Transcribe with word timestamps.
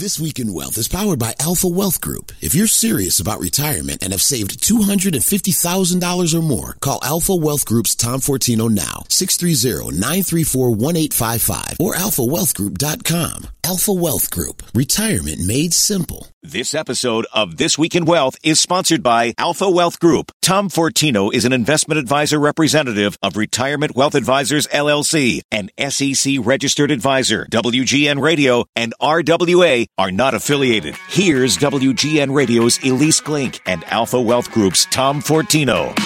This 0.00 0.18
Week 0.18 0.38
in 0.38 0.54
Wealth 0.54 0.78
is 0.78 0.88
powered 0.88 1.18
by 1.18 1.34
Alpha 1.38 1.68
Wealth 1.68 2.00
Group. 2.00 2.32
If 2.40 2.54
you're 2.54 2.66
serious 2.66 3.20
about 3.20 3.38
retirement 3.38 4.02
and 4.02 4.14
have 4.14 4.22
saved 4.22 4.62
$250,000 4.62 6.34
or 6.34 6.40
more, 6.40 6.78
call 6.80 7.00
Alpha 7.02 7.34
Wealth 7.34 7.66
Group's 7.66 7.94
Tom 7.94 8.20
Fortino 8.20 8.70
now, 8.70 9.04
630-934-1855 9.10 11.80
or 11.80 11.94
alphawealthgroup.com. 11.96 13.48
Alpha 13.62 13.92
Wealth 13.92 14.30
Group. 14.30 14.62
Retirement 14.74 15.46
made 15.46 15.74
simple. 15.74 16.28
This 16.42 16.74
episode 16.74 17.26
of 17.34 17.58
This 17.58 17.76
Week 17.76 17.94
in 17.94 18.06
Wealth 18.06 18.38
is 18.42 18.58
sponsored 18.58 19.02
by 19.02 19.34
Alpha 19.36 19.70
Wealth 19.70 20.00
Group. 20.00 20.32
Tom 20.40 20.70
Fortino 20.70 21.30
is 21.32 21.44
an 21.44 21.52
investment 21.52 22.00
advisor 22.00 22.40
representative 22.40 23.18
of 23.22 23.36
Retirement 23.36 23.94
Wealth 23.94 24.14
Advisors 24.14 24.66
LLC, 24.68 25.42
an 25.52 25.68
SEC 25.90 26.36
registered 26.40 26.90
advisor. 26.90 27.46
WGN 27.50 28.22
Radio 28.22 28.64
and 28.74 28.94
RWA 29.02 29.84
are 29.98 30.10
not 30.10 30.34
affiliated. 30.34 30.96
Here's 31.08 31.58
WGN 31.58 32.34
Radio's 32.34 32.78
Ilyce 32.78 33.20
Glink 33.22 33.60
and 33.66 33.84
Alpha 33.84 34.20
Wealth 34.20 34.50
Group's 34.50 34.86
Tom 34.86 35.20
Fortino. 35.20 35.96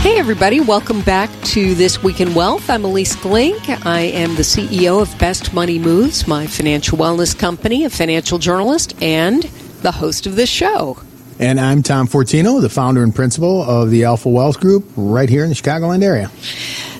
Hey, 0.00 0.18
everybody, 0.18 0.60
welcome 0.60 1.02
back 1.02 1.30
to 1.44 1.74
This 1.74 2.02
Week 2.02 2.20
in 2.20 2.34
Wealth. 2.34 2.68
I'm 2.68 2.82
Ilyce 2.82 3.14
Glink. 3.16 3.86
I 3.86 4.00
am 4.00 4.34
the 4.34 4.42
CEO 4.42 5.00
of 5.02 5.16
Best 5.18 5.52
Money 5.52 5.78
Moves, 5.78 6.26
my 6.26 6.46
financial 6.46 6.98
wellness 6.98 7.38
company, 7.38 7.84
a 7.84 7.90
financial 7.90 8.38
journalist, 8.38 9.00
and 9.02 9.42
the 9.82 9.92
host 9.92 10.26
of 10.26 10.36
this 10.36 10.48
show. 10.48 10.98
And 11.38 11.58
I'm 11.58 11.82
Tom 11.82 12.06
Fortino, 12.06 12.60
the 12.60 12.68
founder 12.68 13.02
and 13.02 13.14
principal 13.14 13.62
of 13.62 13.90
the 13.90 14.04
Alpha 14.04 14.28
Wealth 14.28 14.60
Group 14.60 14.84
right 14.96 15.28
here 15.28 15.42
in 15.42 15.48
the 15.48 15.54
Chicagoland 15.54 16.02
area. 16.02 16.30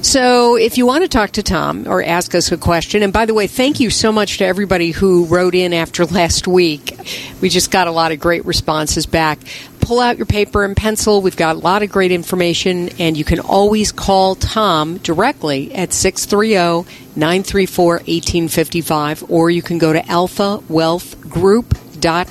So, 0.02 0.56
if 0.56 0.78
you 0.78 0.86
want 0.86 1.04
to 1.04 1.09
talk 1.09 1.32
to 1.32 1.42
Tom 1.42 1.86
or 1.86 2.02
ask 2.02 2.34
us 2.34 2.50
a 2.50 2.56
question, 2.56 3.02
and 3.02 3.12
by 3.12 3.27
the 3.27 3.34
way, 3.34 3.46
thank 3.46 3.80
you 3.80 3.90
so 3.90 4.10
much 4.10 4.38
to 4.38 4.46
everybody 4.46 4.92
who 4.92 5.26
wrote 5.26 5.54
in 5.54 5.74
after 5.74 6.06
last 6.06 6.48
week. 6.48 6.98
We 7.42 7.50
just 7.50 7.70
got 7.70 7.86
a 7.86 7.90
lot 7.90 8.10
of 8.10 8.18
great 8.18 8.46
responses 8.46 9.04
back. 9.04 9.38
Pull 9.80 10.01
out 10.01 10.16
your 10.16 10.26
paper 10.26 10.65
and 10.65 10.74
pencil. 10.74 11.21
We've 11.21 11.37
got 11.37 11.56
a 11.56 11.59
lot 11.59 11.82
of 11.82 11.90
great 11.90 12.12
information, 12.12 12.88
and 12.98 13.15
you 13.15 13.24
can 13.24 13.40
always 13.40 13.93
call 13.93 14.37
Tom 14.37 14.96
directly 14.98 15.74
at 15.74 15.93
630 15.93 16.88
934 17.15 17.93
1855, 17.95 19.30
or 19.30 19.51
you 19.51 19.60
can 19.60 19.76
go 19.76 19.93
to 19.93 20.09
Alpha 20.10 20.62
Wealth 20.68 21.21
Group 21.21 21.76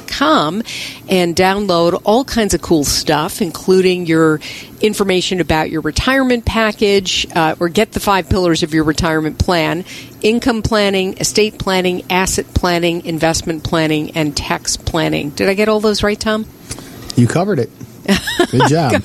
com 0.08 0.62
and 1.08 1.36
download 1.36 2.02
all 2.04 2.24
kinds 2.24 2.54
of 2.54 2.62
cool 2.62 2.84
stuff, 2.84 3.42
including 3.42 4.06
your 4.06 4.40
information 4.82 5.40
about 5.40 5.70
your 5.70 5.82
retirement 5.82 6.46
package 6.46 7.28
uh, 7.36 7.56
or 7.60 7.70
get 7.70 7.92
the 7.92 8.00
five 8.00 8.30
pillars 8.30 8.64
of 8.64 8.74
your 8.74 8.84
retirement 8.84 9.38
plan 9.38 9.86
income 10.22 10.62
planning, 10.62 11.18
estate 11.18 11.58
planning, 11.58 12.04
asset 12.10 12.46
planning, 12.54 13.06
investment 13.06 13.64
planning, 13.64 14.12
and 14.12 14.36
tax 14.36 14.76
planning. 14.76 15.30
Did 15.30 15.48
I 15.50 15.54
get 15.54 15.70
all 15.70 15.80
those 15.80 16.04
right, 16.04 16.20
Tom? 16.20 16.46
You 17.16 17.28
covered 17.28 17.60
it. 17.60 17.70
Good 18.52 18.68
job. 18.70 19.04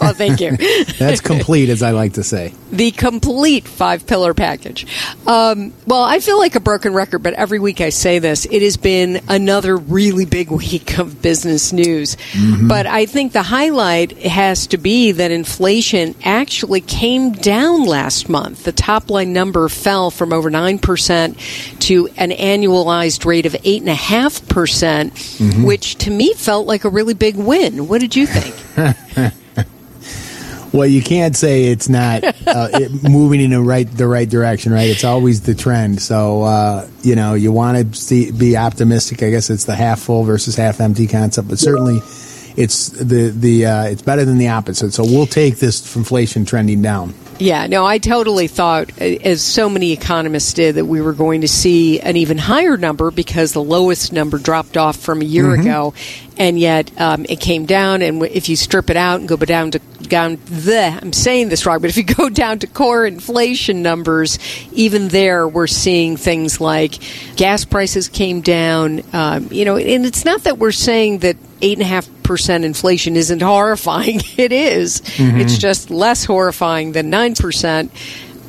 well, 0.00 0.14
thank 0.14 0.40
you. 0.40 0.56
That's 0.98 1.20
complete, 1.20 1.68
as 1.68 1.82
I 1.82 1.90
like 1.90 2.14
to 2.14 2.22
say. 2.22 2.54
The 2.70 2.90
complete 2.90 3.68
five 3.68 4.06
pillar 4.06 4.34
package. 4.34 4.86
Um, 5.26 5.72
well, 5.86 6.02
I 6.02 6.20
feel 6.20 6.38
like 6.38 6.54
a 6.54 6.60
broken 6.60 6.94
record, 6.94 7.20
but 7.20 7.34
every 7.34 7.58
week 7.58 7.80
I 7.80 7.90
say 7.90 8.18
this. 8.18 8.46
It 8.46 8.62
has 8.62 8.76
been 8.76 9.22
another 9.28 9.76
really 9.76 10.24
big 10.24 10.50
week 10.62 10.98
of 10.98 11.22
business 11.22 11.72
news. 11.72 12.16
Mm-hmm. 12.32 12.68
But 12.68 12.86
I 12.86 13.06
think 13.06 13.32
the 13.32 13.42
highlight 13.42 14.12
has 14.22 14.66
to 14.68 14.78
be 14.78 15.12
that 15.12 15.30
inflation 15.30 16.14
actually 16.24 16.80
came 16.80 17.32
down 17.32 17.84
last 17.84 18.28
month. 18.28 18.64
The 18.64 18.72
top 18.72 19.10
line 19.10 19.32
number 19.32 19.68
fell 19.68 20.10
from 20.10 20.32
over 20.32 20.50
9% 20.50 21.78
to 21.80 22.08
an 22.16 22.30
annualized 22.30 23.24
rate 23.24 23.46
of 23.46 23.52
8.5%, 23.52 24.48
percent 24.48 25.14
mm-hmm. 25.14 25.64
which 25.64 25.96
to 25.96 26.10
me 26.10 26.34
felt 26.34 26.66
like 26.66 26.84
a 26.84 26.88
really 26.88 27.14
big 27.14 27.36
win. 27.36 27.88
What 27.88 28.00
did 28.00 28.16
you 28.16 28.26
think? 28.32 29.34
well, 30.72 30.86
you 30.86 31.02
can't 31.02 31.36
say 31.36 31.64
it's 31.64 31.88
not 31.88 32.24
uh, 32.24 32.32
it 32.46 33.02
moving 33.08 33.40
in 33.40 33.50
the 33.50 33.60
right 33.60 33.88
the 33.90 34.06
right 34.06 34.28
direction, 34.28 34.72
right? 34.72 34.88
It's 34.88 35.04
always 35.04 35.42
the 35.42 35.54
trend. 35.54 36.00
So 36.00 36.42
uh, 36.42 36.88
you 37.02 37.14
know, 37.14 37.34
you 37.34 37.52
want 37.52 37.94
to 37.94 38.32
be 38.32 38.56
optimistic. 38.56 39.22
I 39.22 39.30
guess 39.30 39.50
it's 39.50 39.64
the 39.64 39.74
half 39.74 40.00
full 40.00 40.24
versus 40.24 40.56
half 40.56 40.80
empty 40.80 41.06
concept, 41.06 41.48
but 41.48 41.58
certainly 41.58 42.00
it's 42.56 42.88
the 42.88 43.30
the 43.30 43.66
uh, 43.66 43.84
it's 43.84 44.02
better 44.02 44.24
than 44.24 44.38
the 44.38 44.48
opposite. 44.48 44.92
So 44.92 45.04
we'll 45.04 45.26
take 45.26 45.56
this 45.56 45.94
inflation 45.96 46.44
trending 46.44 46.82
down. 46.82 47.14
Yeah, 47.42 47.66
no, 47.66 47.84
I 47.84 47.98
totally 47.98 48.46
thought, 48.46 48.96
as 49.00 49.42
so 49.42 49.68
many 49.68 49.90
economists 49.90 50.52
did, 50.52 50.76
that 50.76 50.84
we 50.84 51.00
were 51.00 51.12
going 51.12 51.40
to 51.40 51.48
see 51.48 51.98
an 51.98 52.16
even 52.16 52.38
higher 52.38 52.76
number 52.76 53.10
because 53.10 53.52
the 53.52 53.62
lowest 53.62 54.12
number 54.12 54.38
dropped 54.38 54.76
off 54.76 54.96
from 54.96 55.22
a 55.22 55.24
year 55.24 55.46
mm-hmm. 55.46 55.62
ago, 55.62 55.94
and 56.38 56.56
yet 56.56 56.92
um, 57.00 57.26
it 57.28 57.40
came 57.40 57.66
down. 57.66 58.00
And 58.00 58.22
if 58.22 58.48
you 58.48 58.54
strip 58.54 58.90
it 58.90 58.96
out 58.96 59.18
and 59.18 59.28
go 59.28 59.34
down 59.34 59.72
to 59.72 59.80
down 59.80 60.38
the, 60.44 60.96
I'm 61.02 61.12
saying 61.12 61.48
this 61.48 61.66
wrong, 61.66 61.80
but 61.80 61.90
if 61.90 61.96
you 61.96 62.04
go 62.14 62.28
down 62.28 62.60
to 62.60 62.68
core 62.68 63.04
inflation 63.04 63.82
numbers, 63.82 64.38
even 64.70 65.08
there 65.08 65.48
we're 65.48 65.66
seeing 65.66 66.16
things 66.16 66.60
like 66.60 67.00
gas 67.34 67.64
prices 67.64 68.08
came 68.08 68.40
down. 68.40 69.02
Um, 69.12 69.48
you 69.50 69.64
know, 69.64 69.76
and 69.76 70.06
it's 70.06 70.24
not 70.24 70.44
that 70.44 70.58
we're 70.58 70.70
saying 70.70 71.18
that 71.18 71.36
eight 71.60 71.76
and 71.76 71.82
a 71.82 71.88
half 71.88 72.08
percent 72.22 72.64
inflation 72.64 73.16
isn't 73.16 73.42
horrifying. 73.42 74.20
It 74.36 74.50
is. 74.50 75.02
Mm-hmm. 75.02 75.40
It's 75.40 75.58
just 75.58 75.90
less 75.90 76.24
horrifying 76.24 76.92
than 76.92 77.10
nine 77.10 77.34
percent. 77.34 77.92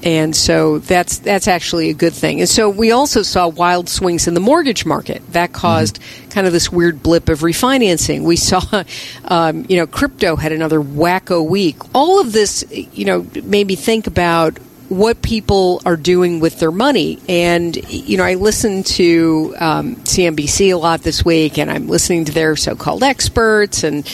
And 0.01 0.35
so 0.35 0.79
that's 0.79 1.19
that's 1.19 1.47
actually 1.47 1.89
a 1.89 1.93
good 1.93 2.13
thing. 2.13 2.39
And 2.39 2.49
so 2.49 2.69
we 2.69 2.91
also 2.91 3.21
saw 3.21 3.47
wild 3.47 3.87
swings 3.89 4.27
in 4.27 4.33
the 4.33 4.39
mortgage 4.39 4.85
market 4.85 5.21
that 5.31 5.53
caused 5.53 6.01
mm-hmm. 6.01 6.29
kind 6.29 6.45
of 6.45 6.51
this 6.53 6.71
weird 6.71 7.01
blip 7.01 7.29
of 7.29 7.39
refinancing. 7.39 8.23
We 8.23 8.35
saw, 8.35 8.61
um, 9.25 9.65
you 9.69 9.77
know, 9.77 9.87
crypto 9.87 10.35
had 10.35 10.51
another 10.51 10.81
wacko 10.81 11.47
week. 11.47 11.77
All 11.93 12.19
of 12.19 12.33
this, 12.33 12.65
you 12.69 13.05
know, 13.05 13.25
made 13.43 13.67
me 13.67 13.75
think 13.75 14.07
about 14.07 14.57
what 14.97 15.21
people 15.21 15.81
are 15.85 15.97
doing 15.97 16.39
with 16.39 16.59
their 16.59 16.71
money. 16.71 17.19
And, 17.27 17.75
you 17.91 18.17
know, 18.17 18.23
I 18.23 18.35
listened 18.35 18.85
to 18.87 19.55
um, 19.59 19.95
CNBC 19.97 20.73
a 20.73 20.77
lot 20.77 21.01
this 21.01 21.25
week, 21.25 21.57
and 21.57 21.69
I'm 21.69 21.87
listening 21.87 22.25
to 22.25 22.31
their 22.31 22.55
so 22.55 22.75
called 22.75 23.03
experts. 23.03 23.83
And, 23.83 24.09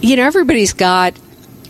you 0.00 0.16
know, 0.16 0.24
everybody's 0.24 0.72
got 0.72 1.14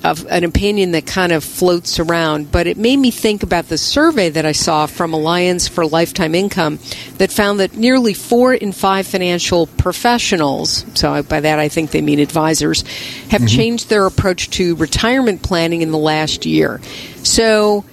a, 0.04 0.16
an 0.31 0.44
opinion 0.44 0.92
that 0.92 1.06
kind 1.06 1.32
of 1.32 1.44
floats 1.44 1.98
around. 1.98 2.50
But 2.50 2.66
it 2.66 2.76
made 2.76 2.97
me 2.97 3.10
think 3.10 3.42
about 3.42 3.69
the 3.69 3.78
survey 3.78 4.31
that 4.31 4.44
I 4.44 4.52
saw 4.52 4.86
from 4.86 5.12
Alliance 5.12 5.69
for 5.69 5.86
Lifetime 5.86 6.34
Income 6.34 6.78
that 7.19 7.31
found 7.31 7.60
that 7.60 7.76
nearly 7.76 8.14
four 8.14 8.52
in 8.54 8.72
five 8.72 9.06
financial 9.06 9.66
professionals, 9.66 10.84
so 10.94 11.22
by 11.22 11.41
that 11.41 11.58
I 11.58 11.69
think 11.69 11.91
they 11.91 12.02
mean 12.02 12.19
advisors, 12.19 12.82
have 13.28 13.42
mm-hmm. 13.42 13.47
changed 13.47 13.88
their 13.88 14.06
approach 14.06 14.50
to 14.50 14.75
retirement 14.76 15.42
planning 15.42 15.82
in 15.82 15.91
the 15.91 15.98
last 15.98 16.47
year. 16.47 16.81
So, 17.22 17.84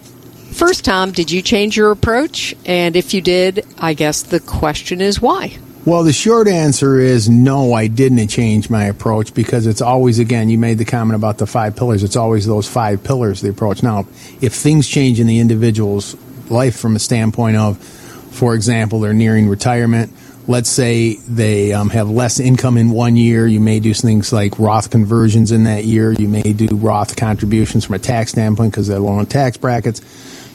First, 0.52 0.86
Tom, 0.86 1.12
did 1.12 1.32
you 1.32 1.42
change 1.42 1.78
your 1.78 1.92
approach? 1.92 2.56
And 2.66 2.96
if 2.96 3.14
you 3.14 3.22
did, 3.22 3.66
I 3.78 3.94
guess 3.94 4.24
the 4.24 4.40
question 4.40 5.00
is 5.00 5.22
why? 5.22 5.58
Well, 5.86 6.04
the 6.04 6.14
short 6.14 6.48
answer 6.48 7.00
is 7.00 7.30
no, 7.30 7.74
I 7.74 7.88
didn't 7.88 8.28
change 8.28 8.70
my 8.70 8.84
approach 8.84 9.34
because 9.34 9.66
it's 9.66 9.82
always, 9.82 10.20
again, 10.20 10.50
you 10.50 10.58
made 10.58 10.78
the 10.78 10.86
comment 10.86 11.16
about 11.16 11.38
the 11.38 11.48
five 11.48 11.76
pillars. 11.78 12.04
It's 12.04 12.18
always 12.18 12.46
those 12.46 12.68
five 12.68 13.04
pillars, 13.04 13.42
the 13.42 13.50
approach. 13.50 13.82
Now, 13.82 14.06
if 14.42 14.54
things 14.54 14.88
change 14.88 15.20
in 15.20 15.28
the 15.28 15.40
individual's 15.40 16.16
life 16.50 16.78
from 16.78 16.96
a 16.96 17.00
standpoint 17.00 17.56
of, 17.56 17.78
for 17.80 18.54
example, 18.54 19.00
they're 19.00 19.14
nearing 19.14 19.48
retirement, 19.48 20.12
let's 20.48 20.70
say 20.70 21.16
they 21.28 21.72
um, 21.72 21.90
have 21.90 22.09
less 22.09 22.40
income 22.40 22.78
in 22.78 22.92
one 22.92 23.16
year, 23.16 23.48
you 23.48 23.62
may 23.62 23.80
do 23.80 23.94
things 23.94 24.34
like 24.34 24.59
Roth 24.59 24.90
conversions 24.92 25.52
in 25.52 25.64
that 25.64 25.86
year. 25.86 26.12
You 26.12 26.28
may 26.28 26.54
do 26.54 26.68
Roth 26.76 27.16
contributions 27.16 27.86
from 27.86 27.96
a 27.96 28.00
tax 28.00 28.32
standpoint 28.32 28.74
because 28.74 28.88
they're 28.88 29.00
low 29.00 29.20
in 29.20 29.26
tax 29.28 29.58
brackets 29.58 30.02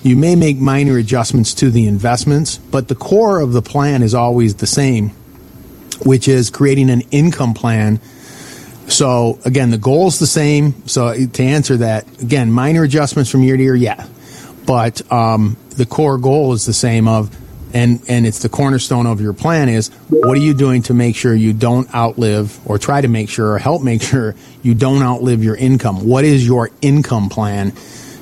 you 0.04 0.16
may 0.16 0.36
make 0.36 0.58
minor 0.58 0.98
adjustments 0.98 1.54
to 1.54 1.70
the 1.70 1.88
investments, 1.88 2.58
but 2.58 2.88
the 2.88 2.94
core 2.94 3.40
of 3.40 3.54
the 3.54 3.62
plan 3.62 4.02
is 4.02 4.14
always 4.14 4.56
the 4.56 4.66
same, 4.66 5.08
which 6.04 6.28
is 6.28 6.50
creating 6.50 6.90
an 6.90 7.00
income 7.10 7.54
plan. 7.54 7.98
So 8.86 9.38
again, 9.46 9.70
the 9.70 9.78
goal 9.78 10.08
is 10.08 10.18
the 10.18 10.26
same. 10.26 10.86
So 10.86 11.26
to 11.26 11.42
answer 11.42 11.78
that, 11.78 12.20
again, 12.20 12.52
minor 12.52 12.82
adjustments 12.82 13.30
from 13.30 13.42
year 13.42 13.56
to 13.56 13.62
year, 13.62 13.74
yeah, 13.74 14.06
but 14.66 15.10
um, 15.10 15.56
the 15.70 15.86
core 15.86 16.18
goal 16.18 16.52
is 16.52 16.66
the 16.66 16.74
same 16.74 17.08
of, 17.08 17.34
and 17.72 18.00
and 18.06 18.26
it's 18.26 18.40
the 18.40 18.50
cornerstone 18.50 19.06
of 19.06 19.20
your 19.20 19.32
plan 19.32 19.68
is 19.68 19.88
what 20.08 20.36
are 20.36 20.40
you 20.40 20.54
doing 20.54 20.82
to 20.82 20.94
make 20.94 21.16
sure 21.16 21.34
you 21.34 21.52
don't 21.52 21.92
outlive 21.92 22.60
or 22.68 22.78
try 22.78 23.00
to 23.00 23.08
make 23.08 23.28
sure 23.28 23.52
or 23.52 23.58
help 23.58 23.82
make 23.82 24.00
sure 24.00 24.36
you 24.62 24.74
don't 24.74 25.02
outlive 25.02 25.42
your 25.42 25.56
income. 25.56 26.06
What 26.06 26.24
is 26.24 26.46
your 26.46 26.70
income 26.82 27.30
plan? 27.30 27.72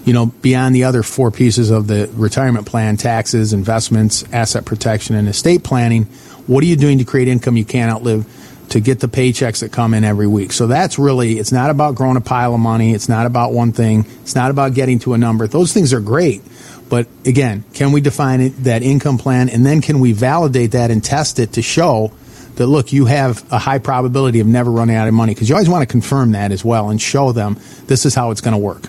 You 0.05 0.13
know, 0.13 0.27
beyond 0.27 0.75
the 0.75 0.85
other 0.85 1.03
four 1.03 1.31
pieces 1.31 1.71
of 1.71 1.87
the 1.87 2.11
retirement 2.15 2.67
plan 2.67 2.97
taxes, 2.97 3.53
investments, 3.53 4.25
asset 4.33 4.65
protection, 4.65 5.15
and 5.15 5.29
estate 5.29 5.63
planning 5.63 6.07
what 6.47 6.65
are 6.65 6.67
you 6.67 6.77
doing 6.77 6.99
to 6.99 7.05
create 7.05 7.29
income 7.29 7.57
you 7.57 7.65
can't 7.65 7.91
outlive 7.91 8.27
to 8.71 8.81
get 8.81 9.01
the 9.01 9.07
paychecks 9.07 9.61
that 9.61 9.71
come 9.71 9.93
in 9.93 10.03
every 10.03 10.27
week. 10.27 10.53
So 10.53 10.67
that's 10.67 10.99
really, 10.99 11.39
it's 11.39 11.53
not 11.53 11.71
about 11.71 11.95
growing 11.95 12.17
a 12.17 12.23
pile 12.23 12.55
of 12.55 12.61
money. 12.61 12.95
It's 12.95 13.09
not 13.09 13.27
about 13.27 13.53
one 13.53 13.73
thing. 13.73 14.07
It's 14.23 14.35
not 14.35 14.51
about 14.51 14.75
getting 14.75 14.99
to 15.01 15.15
a 15.15 15.19
number. 15.19 15.47
Those 15.47 15.73
things 15.73 15.93
are 15.93 16.01
great. 16.01 16.43
But 16.89 17.07
again, 17.25 17.65
can 17.75 17.93
we 17.93 18.01
define 18.01 18.41
it, 18.41 18.51
that 18.65 18.83
income 18.83 19.19
plan 19.19 19.49
and 19.49 19.65
then 19.65 19.83
can 19.83 20.01
we 20.01 20.13
validate 20.13 20.73
that 20.73 20.91
and 20.91 21.03
test 21.03 21.39
it 21.39 21.53
to 21.55 21.63
show 21.63 22.13
that 22.57 22.67
look, 22.67 22.93
you 22.93 23.07
have 23.07 23.51
a 23.53 23.59
high 23.59 23.79
probability 23.79 24.41
of 24.41 24.47
never 24.47 24.71
running 24.71 24.97
out 24.97 25.09
of 25.09 25.15
money 25.15 25.35
because 25.35 25.49
you 25.49 25.55
always 25.55 25.69
want 25.69 25.83
to 25.83 25.91
confirm 25.91 26.33
that 26.33 26.53
as 26.53 26.65
well 26.65 26.91
and 26.91 27.01
show 27.01 27.33
them 27.33 27.59
this 27.87 28.05
is 28.05 28.15
how 28.15 28.31
it's 28.31 28.41
going 28.41 28.53
to 28.53 28.59
work. 28.59 28.83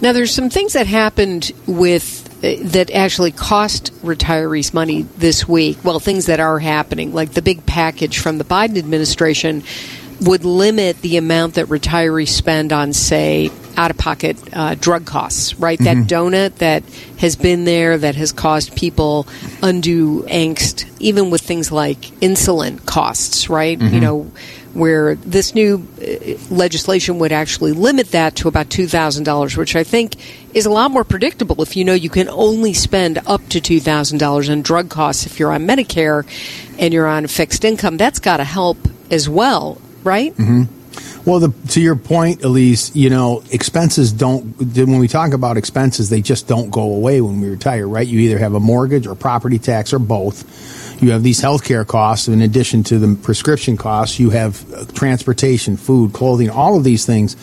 Now, 0.00 0.12
there's 0.12 0.32
some 0.32 0.50
things 0.50 0.74
that 0.74 0.86
happened 0.86 1.52
with 1.66 2.26
uh, 2.44 2.54
that 2.68 2.90
actually 2.92 3.32
cost 3.32 3.92
retirees 4.02 4.72
money 4.72 5.02
this 5.02 5.48
week. 5.48 5.78
Well, 5.82 5.98
things 5.98 6.26
that 6.26 6.38
are 6.40 6.58
happening, 6.58 7.12
like 7.12 7.32
the 7.32 7.42
big 7.42 7.66
package 7.66 8.18
from 8.18 8.38
the 8.38 8.44
Biden 8.44 8.78
administration, 8.78 9.64
would 10.20 10.44
limit 10.44 11.00
the 11.00 11.16
amount 11.16 11.54
that 11.54 11.66
retirees 11.66 12.28
spend 12.28 12.72
on, 12.72 12.92
say, 12.92 13.50
out 13.76 13.90
of 13.90 13.98
pocket 13.98 14.36
uh, 14.52 14.74
drug 14.74 15.06
costs, 15.06 15.54
right? 15.54 15.78
Mm-hmm. 15.78 16.02
That 16.02 16.08
donut 16.08 16.54
that 16.56 16.82
has 17.18 17.36
been 17.36 17.64
there 17.64 17.96
that 17.96 18.16
has 18.16 18.32
caused 18.32 18.74
people 18.74 19.26
undue 19.62 20.22
angst, 20.24 20.90
even 20.98 21.30
with 21.30 21.42
things 21.42 21.70
like 21.70 22.00
insulin 22.20 22.84
costs, 22.84 23.48
right? 23.48 23.78
Mm-hmm. 23.78 23.94
You 23.94 24.00
know, 24.00 24.32
where 24.78 25.16
this 25.16 25.54
new 25.54 25.86
uh, 26.00 26.54
legislation 26.54 27.18
would 27.18 27.32
actually 27.32 27.72
limit 27.72 28.12
that 28.12 28.36
to 28.36 28.46
about 28.48 28.68
$2,000, 28.68 29.56
which 29.56 29.74
I 29.74 29.82
think 29.82 30.14
is 30.54 30.66
a 30.66 30.70
lot 30.70 30.92
more 30.92 31.02
predictable 31.02 31.60
if 31.62 31.76
you 31.76 31.84
know 31.84 31.94
you 31.94 32.08
can 32.08 32.28
only 32.28 32.72
spend 32.72 33.18
up 33.26 33.46
to 33.48 33.60
$2,000 33.60 34.50
on 34.50 34.62
drug 34.62 34.88
costs 34.88 35.26
if 35.26 35.40
you're 35.40 35.52
on 35.52 35.66
Medicare 35.66 36.24
and 36.78 36.94
you're 36.94 37.08
on 37.08 37.26
fixed 37.26 37.64
income. 37.64 37.96
That's 37.96 38.20
got 38.20 38.36
to 38.36 38.44
help 38.44 38.78
as 39.10 39.28
well, 39.28 39.80
right? 40.04 40.32
Mm-hmm. 40.36 40.74
Well, 41.28 41.40
the, 41.40 41.52
to 41.72 41.80
your 41.80 41.96
point, 41.96 42.40
Ilyce, 42.40 42.94
you 42.94 43.10
know, 43.10 43.42
expenses 43.50 44.12
don't, 44.12 44.56
when 44.58 44.98
we 44.98 45.08
talk 45.08 45.32
about 45.32 45.56
expenses, 45.56 46.08
they 46.08 46.22
just 46.22 46.46
don't 46.46 46.70
go 46.70 46.82
away 46.82 47.20
when 47.20 47.40
we 47.40 47.50
retire, 47.50 47.86
right? 47.86 48.06
You 48.06 48.20
either 48.20 48.38
have 48.38 48.54
a 48.54 48.60
mortgage 48.60 49.06
or 49.06 49.14
property 49.14 49.58
tax 49.58 49.92
or 49.92 49.98
both. 49.98 50.87
You 51.00 51.12
have 51.12 51.22
these 51.22 51.40
healthcare 51.40 51.86
costs 51.86 52.28
in 52.28 52.42
addition 52.42 52.82
to 52.84 52.98
the 52.98 53.16
prescription 53.22 53.76
costs. 53.76 54.18
You 54.18 54.30
have 54.30 54.72
uh, 54.72 54.84
transportation, 54.86 55.76
food, 55.76 56.12
clothing, 56.12 56.50
all 56.50 56.76
of 56.76 56.84
these 56.84 57.06
things. 57.06 57.36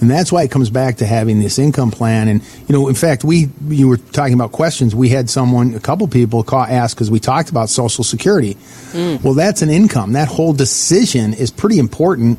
And 0.00 0.10
that's 0.10 0.32
why 0.32 0.42
it 0.42 0.50
comes 0.50 0.70
back 0.70 0.96
to 0.96 1.06
having 1.06 1.38
this 1.38 1.58
income 1.58 1.90
plan. 1.90 2.28
And, 2.28 2.42
you 2.66 2.72
know, 2.72 2.88
in 2.88 2.94
fact, 2.94 3.22
we, 3.22 3.48
you 3.68 3.86
were 3.86 3.98
talking 3.98 4.34
about 4.34 4.50
questions. 4.50 4.94
We 4.94 5.10
had 5.10 5.28
someone, 5.30 5.74
a 5.74 5.80
couple 5.80 6.08
people 6.08 6.42
call, 6.42 6.64
ask 6.64 6.96
because 6.96 7.10
we 7.10 7.20
talked 7.20 7.50
about 7.50 7.68
Social 7.68 8.02
Security. 8.02 8.54
Mm. 8.92 9.22
Well, 9.22 9.34
that's 9.34 9.62
an 9.62 9.70
income. 9.70 10.14
That 10.14 10.28
whole 10.28 10.54
decision 10.54 11.34
is 11.34 11.50
pretty 11.50 11.78
important 11.78 12.38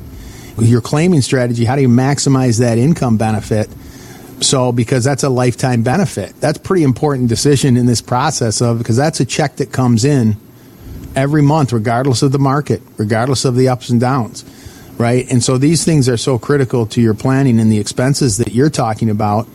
your 0.61 0.81
claiming 0.81 1.21
strategy, 1.21 1.65
how 1.65 1.75
do 1.75 1.81
you 1.81 1.89
maximize 1.89 2.59
that 2.59 2.77
income 2.77 3.17
benefit? 3.17 3.69
So, 4.41 4.71
because 4.71 5.03
that's 5.03 5.23
a 5.23 5.29
lifetime 5.29 5.83
benefit, 5.83 6.35
that's 6.39 6.57
pretty 6.57 6.83
important 6.83 7.29
decision 7.29 7.77
in 7.77 7.85
this 7.85 8.01
process 8.01 8.61
of 8.61 8.77
because 8.77 8.97
that's 8.97 9.19
a 9.19 9.25
check 9.25 9.57
that 9.57 9.71
comes 9.71 10.03
in 10.03 10.35
every 11.15 11.41
month, 11.41 11.73
regardless 11.73 12.21
of 12.21 12.31
the 12.31 12.39
market, 12.39 12.81
regardless 12.97 13.45
of 13.45 13.55
the 13.55 13.69
ups 13.69 13.89
and 13.89 13.99
downs, 13.99 14.43
right? 14.97 15.29
And 15.31 15.43
so 15.43 15.57
these 15.57 15.83
things 15.83 16.09
are 16.09 16.17
so 16.17 16.37
critical 16.37 16.85
to 16.87 17.01
your 17.01 17.13
planning 17.13 17.59
and 17.59 17.71
the 17.71 17.79
expenses 17.79 18.37
that 18.37 18.53
you're 18.53 18.69
talking 18.69 19.09
about, 19.09 19.47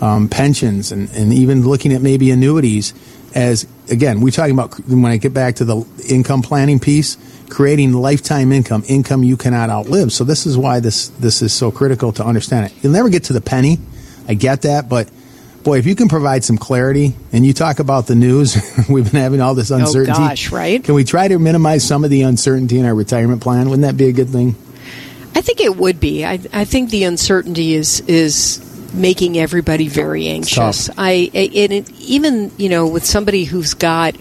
um, 0.00 0.28
pensions 0.28 0.90
and, 0.92 1.10
and 1.10 1.32
even 1.32 1.66
looking 1.66 1.92
at 1.92 2.02
maybe 2.02 2.30
annuities. 2.30 2.92
As 3.34 3.66
again, 3.88 4.20
we're 4.20 4.30
talking 4.30 4.52
about 4.52 4.74
when 4.88 5.06
I 5.06 5.16
get 5.16 5.32
back 5.32 5.56
to 5.56 5.64
the 5.64 5.86
income 6.08 6.42
planning 6.42 6.78
piece 6.78 7.16
creating 7.52 7.92
lifetime 7.92 8.50
income, 8.50 8.82
income 8.88 9.22
you 9.22 9.36
cannot 9.36 9.68
outlive. 9.68 10.10
So 10.10 10.24
this 10.24 10.46
is 10.46 10.56
why 10.56 10.80
this 10.80 11.08
this 11.08 11.42
is 11.42 11.52
so 11.52 11.70
critical 11.70 12.10
to 12.12 12.24
understand 12.24 12.66
it. 12.66 12.72
You'll 12.82 12.94
never 12.94 13.10
get 13.10 13.24
to 13.24 13.34
the 13.34 13.42
penny. 13.42 13.78
I 14.26 14.34
get 14.34 14.62
that, 14.62 14.88
but 14.88 15.10
boy, 15.62 15.78
if 15.78 15.86
you 15.86 15.94
can 15.94 16.08
provide 16.08 16.44
some 16.44 16.58
clarity 16.58 17.14
and 17.32 17.44
you 17.46 17.52
talk 17.52 17.78
about 17.78 18.06
the 18.06 18.14
news, 18.14 18.56
we've 18.88 19.10
been 19.10 19.20
having 19.20 19.40
all 19.40 19.54
this 19.54 19.70
oh, 19.70 19.76
uncertainty. 19.76 20.20
Oh 20.22 20.28
gosh, 20.28 20.50
right? 20.50 20.82
Can 20.82 20.94
we 20.94 21.04
try 21.04 21.28
to 21.28 21.38
minimize 21.38 21.86
some 21.86 22.04
of 22.04 22.10
the 22.10 22.22
uncertainty 22.22 22.78
in 22.78 22.86
our 22.86 22.94
retirement 22.94 23.42
plan? 23.42 23.68
Wouldn't 23.70 23.82
that 23.82 23.96
be 23.96 24.08
a 24.08 24.12
good 24.12 24.28
thing? 24.28 24.56
I 25.34 25.40
think 25.40 25.60
it 25.60 25.76
would 25.76 25.98
be. 25.98 26.24
I, 26.24 26.40
I 26.52 26.64
think 26.64 26.90
the 26.90 27.04
uncertainty 27.04 27.74
is 27.74 28.00
is 28.00 28.68
making 28.92 29.38
everybody 29.38 29.88
very 29.88 30.28
anxious. 30.28 30.90
I 30.98 31.30
and 31.32 31.72
it, 31.72 31.90
even 32.00 32.52
you 32.58 32.68
know 32.68 32.88
with 32.88 33.06
somebody 33.06 33.44
who's 33.44 33.74
got 33.74 34.14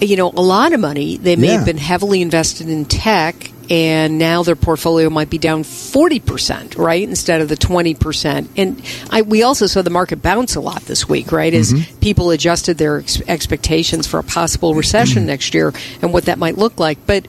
you 0.00 0.16
know, 0.16 0.28
a 0.28 0.42
lot 0.42 0.72
of 0.72 0.80
money. 0.80 1.16
They 1.16 1.36
may 1.36 1.48
yeah. 1.48 1.56
have 1.56 1.66
been 1.66 1.78
heavily 1.78 2.22
invested 2.22 2.68
in 2.68 2.84
tech, 2.84 3.50
and 3.68 4.18
now 4.18 4.42
their 4.42 4.56
portfolio 4.56 5.10
might 5.10 5.30
be 5.30 5.38
down 5.38 5.62
40%, 5.62 6.78
right, 6.78 7.02
instead 7.02 7.40
of 7.40 7.48
the 7.48 7.56
20%. 7.56 8.48
And 8.56 8.82
I, 9.10 9.22
we 9.22 9.42
also 9.42 9.66
saw 9.66 9.82
the 9.82 9.90
market 9.90 10.22
bounce 10.22 10.54
a 10.54 10.60
lot 10.60 10.82
this 10.82 11.08
week, 11.08 11.32
right, 11.32 11.52
as 11.52 11.72
mm-hmm. 11.72 11.98
people 11.98 12.30
adjusted 12.30 12.78
their 12.78 12.98
ex- 12.98 13.20
expectations 13.22 14.06
for 14.06 14.20
a 14.20 14.22
possible 14.22 14.74
recession 14.74 15.22
mm-hmm. 15.22 15.28
next 15.28 15.54
year 15.54 15.72
and 16.00 16.12
what 16.12 16.26
that 16.26 16.38
might 16.38 16.56
look 16.56 16.78
like. 16.78 17.06
But 17.06 17.26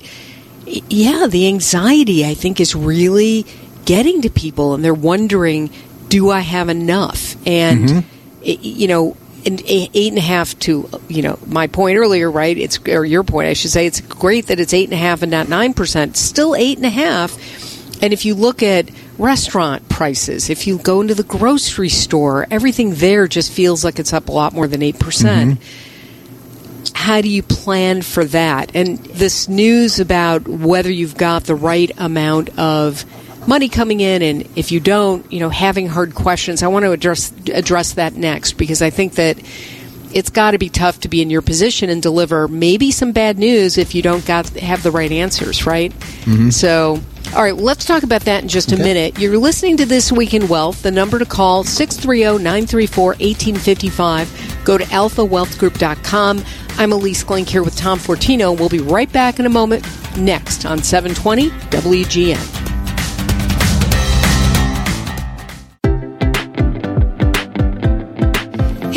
yeah, 0.66 1.28
the 1.28 1.48
anxiety, 1.48 2.26
I 2.26 2.34
think, 2.34 2.60
is 2.60 2.76
really 2.76 3.46
getting 3.86 4.22
to 4.24 4.30
people, 4.30 4.74
and 4.74 4.84
they're 4.84 4.94
wondering, 4.94 5.72
do 6.10 6.30
I 6.30 6.42
have 6.42 6.70
enough? 6.70 7.36
And, 7.48 7.90
mm-hmm. 7.90 8.10
you 8.44 8.88
know, 8.88 9.18
and 9.48 9.62
eight 9.66 10.10
and 10.10 10.18
a 10.18 10.22
half 10.22 10.58
to 10.60 10.90
you 11.08 11.22
know 11.22 11.40
my 11.46 11.68
point 11.68 11.98
earlier, 11.98 12.30
right? 12.30 12.58
It's 12.58 12.80
or 12.88 13.06
your 13.06 13.24
point, 13.24 13.48
I 13.48 13.54
should 13.54 13.72
say. 13.72 13.86
It's 13.86 14.02
great 14.02 14.48
that 14.48 14.60
it's 14.60 14.74
eight 14.74 14.86
and 14.86 14.94
a 14.94 14.98
half 14.98 15.22
and 15.22 15.32
not 15.32 15.50
nine 15.50 15.74
percent. 15.74 16.18
Still 16.18 16.56
eight 16.56 16.78
and 16.78 16.86
a 16.86 16.92
half. 16.92 17.36
And 18.04 18.14
if 18.14 18.26
you 18.26 18.36
look 18.36 18.62
at 18.62 18.92
restaurant 19.18 19.90
prices, 19.90 20.52
if 20.52 20.68
you 20.68 20.78
go 20.78 21.02
into 21.02 21.16
the 21.16 21.24
grocery 21.24 21.90
store, 21.90 22.46
everything 22.52 22.94
there 22.96 23.28
just 23.28 23.52
feels 23.52 23.84
like 23.84 23.98
it's 23.98 24.14
up 24.14 24.30
a 24.30 24.32
lot 24.32 24.54
more 24.54 24.68
than 24.68 24.84
eight 24.84 25.00
percent. 25.00 25.60
Mm-hmm. 25.60 26.94
How 26.94 27.22
do 27.22 27.30
you 27.30 27.42
plan 27.42 28.02
for 28.02 28.26
that? 28.26 28.76
And 28.76 28.98
this 28.98 29.48
news 29.48 30.00
about 30.00 30.48
whether 30.48 30.92
you've 30.92 31.18
got 31.18 31.46
the 31.46 31.56
right 31.56 31.92
amount 31.98 32.58
of 32.60 33.06
money 33.48 33.70
coming 33.70 34.02
in, 34.02 34.22
and 34.22 34.48
if 34.56 34.72
you 34.72 34.80
don't, 34.80 35.32
you 35.32 35.40
know, 35.40 35.50
having 35.50 35.88
hard 35.88 36.14
questions. 36.14 36.62
I 36.62 36.68
want 36.68 36.86
to 36.86 36.92
address 36.92 37.34
address 37.54 37.94
that 37.94 38.14
next 38.14 38.54
because 38.54 38.82
I 38.82 38.90
think 38.90 39.16
that 39.16 39.38
it's 40.14 40.30
got 40.30 40.52
to 40.52 40.58
be 40.58 40.70
tough 40.70 41.02
to 41.02 41.10
be 41.10 41.22
in 41.22 41.30
your 41.30 41.42
position 41.42 41.90
and 41.90 42.02
deliver 42.02 42.48
maybe 42.48 42.92
some 42.92 43.12
bad 43.12 43.38
news 43.38 43.78
if 43.78 43.94
you 43.96 44.02
don't 44.02 44.26
got 44.26 44.48
have 44.52 44.82
the 44.84 44.92
right 44.92 45.12
answers, 45.12 45.66
right? 45.66 45.92
Mm-hmm. 45.92 46.52
So. 46.52 47.02
All 47.36 47.44
right, 47.44 47.54
well, 47.54 47.66
let's 47.66 47.84
talk 47.84 48.04
about 48.04 48.22
that 48.22 48.42
in 48.42 48.48
just 48.48 48.72
a 48.72 48.78
minute. 48.78 49.20
You're 49.20 49.38
listening 49.38 49.76
to 49.78 49.86
This 49.86 50.14
Week 50.14 50.34
in 50.34 50.48
Wealth. 50.48 50.84
The 50.84 50.92
number 50.92 51.20
to 51.20 51.26
call, 51.26 51.66
630-934-1855. 51.66 54.64
Go 54.64 54.78
to 54.78 54.86
alphawealthgroup.com. 54.86 56.38
I'm 56.78 56.92
Ilyce 56.92 57.26
Glink 57.26 57.50
here 57.50 57.64
with 57.64 57.76
Tom 57.76 58.00
Fortino. 58.00 58.58
We'll 58.58 58.70
be 58.70 58.80
right 58.80 59.12
back 59.12 59.42
in 59.42 59.46
a 59.46 59.50
moment 59.50 59.86
next 60.18 60.66
on 60.66 60.82
720 60.82 61.50
WGN. 61.50 62.67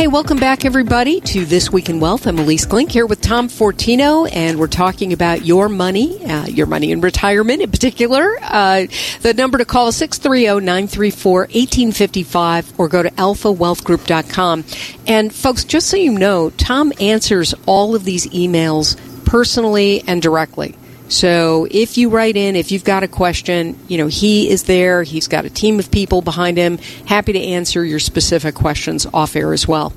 Hey, 0.00 0.06
welcome 0.06 0.38
back, 0.38 0.64
everybody, 0.64 1.20
to 1.20 1.44
This 1.44 1.70
Week 1.70 1.90
in 1.90 2.00
Wealth. 2.00 2.26
I'm 2.26 2.38
Ilyce 2.38 2.66
Glink 2.66 2.90
here 2.90 3.04
with 3.04 3.20
Tom 3.20 3.50
Fortino, 3.50 4.26
and 4.32 4.58
we're 4.58 4.66
talking 4.66 5.12
about 5.12 5.44
your 5.44 5.68
money, 5.68 6.24
uh, 6.24 6.46
your 6.46 6.64
money 6.64 6.90
in 6.90 7.02
retirement 7.02 7.60
in 7.60 7.70
particular. 7.70 8.38
Uh, 8.40 8.86
the 9.20 9.34
number 9.34 9.58
to 9.58 9.66
call 9.66 9.88
is 9.88 10.00
630-934-1855 10.00 12.78
or 12.78 12.88
go 12.88 13.02
to 13.02 13.10
alphawealthgroup.com. 13.10 14.64
And 15.06 15.34
folks, 15.34 15.64
just 15.64 15.88
so 15.88 15.98
you 15.98 16.12
know, 16.12 16.48
Tom 16.48 16.94
answers 16.98 17.52
all 17.66 17.94
of 17.94 18.04
these 18.04 18.26
emails 18.28 18.96
personally 19.26 20.02
and 20.06 20.22
directly. 20.22 20.76
So 21.10 21.66
if 21.68 21.98
you 21.98 22.08
write 22.08 22.36
in, 22.36 22.54
if 22.54 22.70
you've 22.70 22.84
got 22.84 23.02
a 23.02 23.08
question, 23.08 23.78
you 23.88 23.98
know, 23.98 24.06
he 24.06 24.48
is 24.48 24.62
there. 24.62 25.02
He's 25.02 25.26
got 25.26 25.44
a 25.44 25.50
team 25.50 25.80
of 25.80 25.90
people 25.90 26.22
behind 26.22 26.56
him, 26.56 26.78
happy 27.04 27.32
to 27.32 27.40
answer 27.40 27.84
your 27.84 27.98
specific 27.98 28.54
questions 28.54 29.06
off 29.12 29.34
air 29.34 29.52
as 29.52 29.66
well. 29.66 29.92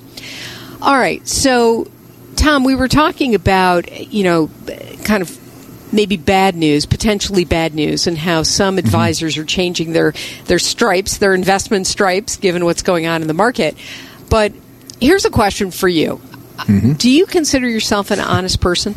All 0.82 0.98
right. 0.98 1.26
So, 1.28 1.88
Tom, 2.36 2.64
we 2.64 2.74
were 2.74 2.88
talking 2.88 3.36
about, 3.36 4.12
you 4.12 4.24
know, 4.24 4.50
kind 5.04 5.22
of 5.22 5.40
maybe 5.94 6.18
bad 6.18 6.56
news, 6.56 6.88
potentially 6.88 7.46
bad 7.46 7.76
news, 7.76 8.08
and 8.08 8.18
how 8.18 8.42
some 8.42 8.76
mm-hmm. 8.76 8.88
advisors 8.88 9.38
are 9.38 9.46
changing 9.46 9.94
their, 9.94 10.14
their 10.46 10.60
stripes, 10.60 11.20
their 11.20 11.36
investment 11.36 11.86
stripes, 11.86 12.38
given 12.38 12.66
what's 12.66 12.82
going 12.82 13.06
on 13.06 13.22
in 13.22 13.28
the 13.28 13.36
market. 13.36 13.78
But 14.32 14.52
here's 15.00 15.26
a 15.26 15.30
question 15.30 15.70
for 15.70 15.88
you 15.88 16.16
mm-hmm. 16.58 16.94
Do 16.94 17.12
you 17.12 17.28
consider 17.28 17.70
yourself 17.70 18.10
an 18.10 18.20
honest 18.20 18.60
person? 18.60 18.96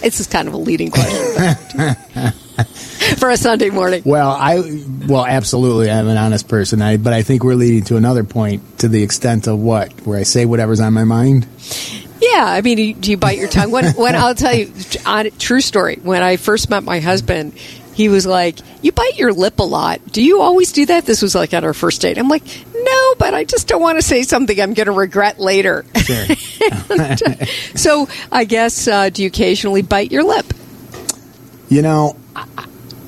This 0.00 0.20
is 0.20 0.26
kind 0.26 0.48
of 0.48 0.54
a 0.54 0.58
leading 0.58 0.90
question 0.90 1.96
for 3.18 3.30
a 3.30 3.36
Sunday 3.36 3.70
morning. 3.70 4.02
Well, 4.04 4.30
I 4.30 4.84
well 5.06 5.26
absolutely 5.26 5.90
I'm 5.90 6.08
an 6.08 6.16
honest 6.16 6.48
person. 6.48 6.82
I 6.82 6.96
but 6.96 7.12
I 7.12 7.22
think 7.22 7.44
we're 7.44 7.54
leading 7.54 7.84
to 7.84 7.96
another 7.96 8.24
point 8.24 8.78
to 8.80 8.88
the 8.88 9.02
extent 9.02 9.46
of 9.46 9.58
what 9.58 9.92
where 10.06 10.18
I 10.18 10.22
say 10.22 10.44
whatever's 10.44 10.80
on 10.80 10.92
my 10.92 11.04
mind. 11.04 11.46
Yeah, 12.20 12.44
I 12.46 12.62
mean, 12.62 12.98
do 12.98 13.10
you 13.10 13.16
bite 13.16 13.38
your 13.38 13.48
tongue? 13.48 13.70
When, 13.70 13.92
when 13.94 14.16
I'll 14.16 14.34
tell 14.34 14.54
you, 14.54 14.72
on, 15.04 15.30
true 15.38 15.60
story. 15.60 15.96
When 16.02 16.22
I 16.22 16.36
first 16.36 16.70
met 16.70 16.82
my 16.82 16.98
husband, 16.98 17.52
he 17.92 18.08
was 18.08 18.26
like, 18.26 18.58
"You 18.82 18.92
bite 18.92 19.16
your 19.18 19.32
lip 19.32 19.58
a 19.58 19.62
lot. 19.62 20.00
Do 20.12 20.22
you 20.22 20.40
always 20.40 20.72
do 20.72 20.86
that?" 20.86 21.04
This 21.04 21.20
was 21.20 21.34
like 21.34 21.52
on 21.52 21.64
our 21.64 21.74
first 21.74 22.00
date. 22.00 22.16
I'm 22.18 22.28
like, 22.28 22.42
"No, 22.74 22.75
but 23.18 23.34
I 23.34 23.44
just 23.44 23.68
don't 23.68 23.82
want 23.82 23.98
to 23.98 24.02
say 24.02 24.22
something 24.22 24.60
I'm 24.60 24.74
going 24.74 24.86
to 24.86 24.92
regret 24.92 25.38
later." 25.38 25.84
Sure. 25.96 26.26
so 27.74 28.08
I 28.30 28.44
guess 28.44 28.88
uh, 28.88 29.10
do 29.10 29.22
you 29.22 29.28
occasionally 29.28 29.82
bite 29.82 30.10
your 30.12 30.24
lip? 30.24 30.46
You 31.68 31.82
know, 31.82 32.16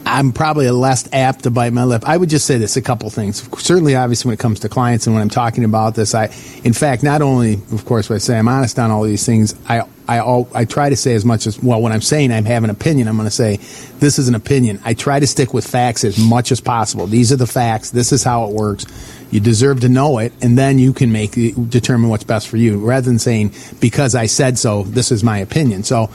I'm 0.09 0.33
probably 0.33 0.69
less 0.71 1.09
apt 1.13 1.45
to 1.45 1.51
bite 1.51 1.73
my 1.73 1.85
lip. 1.85 2.03
I 2.07 2.17
would 2.17 2.31
just 2.31 2.47
say 2.47 2.59
this: 2.59 2.77
a 2.77 2.83
couple 2.83 3.11
things. 3.11 3.49
Certainly, 3.61 3.95
obviously, 3.95 4.31
when 4.31 4.35
it 4.35 4.41
comes 4.41 4.61
to 4.61 4.69
clients 4.69 5.07
and 5.07 5.15
when 5.15 5.23
I'm 5.23 5.29
talking 5.29 5.65
about 5.65 5.95
this, 5.95 6.15
I, 6.15 6.25
in 6.65 6.73
fact, 6.73 7.03
not 7.03 7.23
only, 7.23 7.55
of 7.55 7.85
course, 7.85 8.09
when 8.09 8.17
I 8.17 8.19
say 8.19 8.39
I'm 8.39 8.49
honest 8.49 8.79
on 8.79 8.91
all 8.91 9.03
these 9.03 9.27
things, 9.27 9.55
I, 9.69 9.83
I, 10.09 10.21
all, 10.21 10.49
I 10.55 10.65
try 10.65 10.89
to 10.89 10.97
say 10.97 11.15
as 11.15 11.25
much 11.25 11.47
as 11.47 11.63
well. 11.63 11.83
When 11.83 11.93
I'm 11.93 12.01
saying 12.01 12.33
I 12.33 12.41
have 12.41 12.65
an 12.65 12.71
opinion, 12.71 13.09
I'm 13.09 13.17
going 13.17 13.29
to 13.29 13.31
say 13.31 13.59
this 13.99 14.19
is 14.19 14.27
an 14.27 14.35
opinion. 14.35 14.81
I 14.85 14.95
try 14.95 15.21
to 15.21 15.27
stick 15.27 15.53
with 15.53 15.67
facts 15.67 16.03
as 16.03 16.19
much 16.19 16.51
as 16.51 16.61
possible. 16.61 17.07
These 17.07 17.31
are 17.31 17.37
the 17.37 17.47
facts. 17.47 17.91
This 17.91 18.11
is 18.11 18.25
how 18.25 18.47
it 18.47 18.55
works. 18.55 18.87
You 19.31 19.41
deserve 19.41 19.81
to 19.81 19.91
know 19.91 20.19
it, 20.19 20.33
and 20.41 20.57
then 20.57 20.79
you 20.79 20.95
can 20.95 21.13
make 21.13 21.33
determine 21.69 22.09
what's 22.09 22.25
best 22.25 22.49
for 22.49 22.57
you, 22.57 22.79
rather 22.79 23.05
than 23.05 23.19
saying 23.19 23.53
because 23.79 24.15
I 24.15 24.27
said 24.27 24.59
so. 24.59 24.85
This 24.85 25.13
is 25.13 25.23
my 25.23 25.39
opinion. 25.39 25.85
So. 25.85 26.11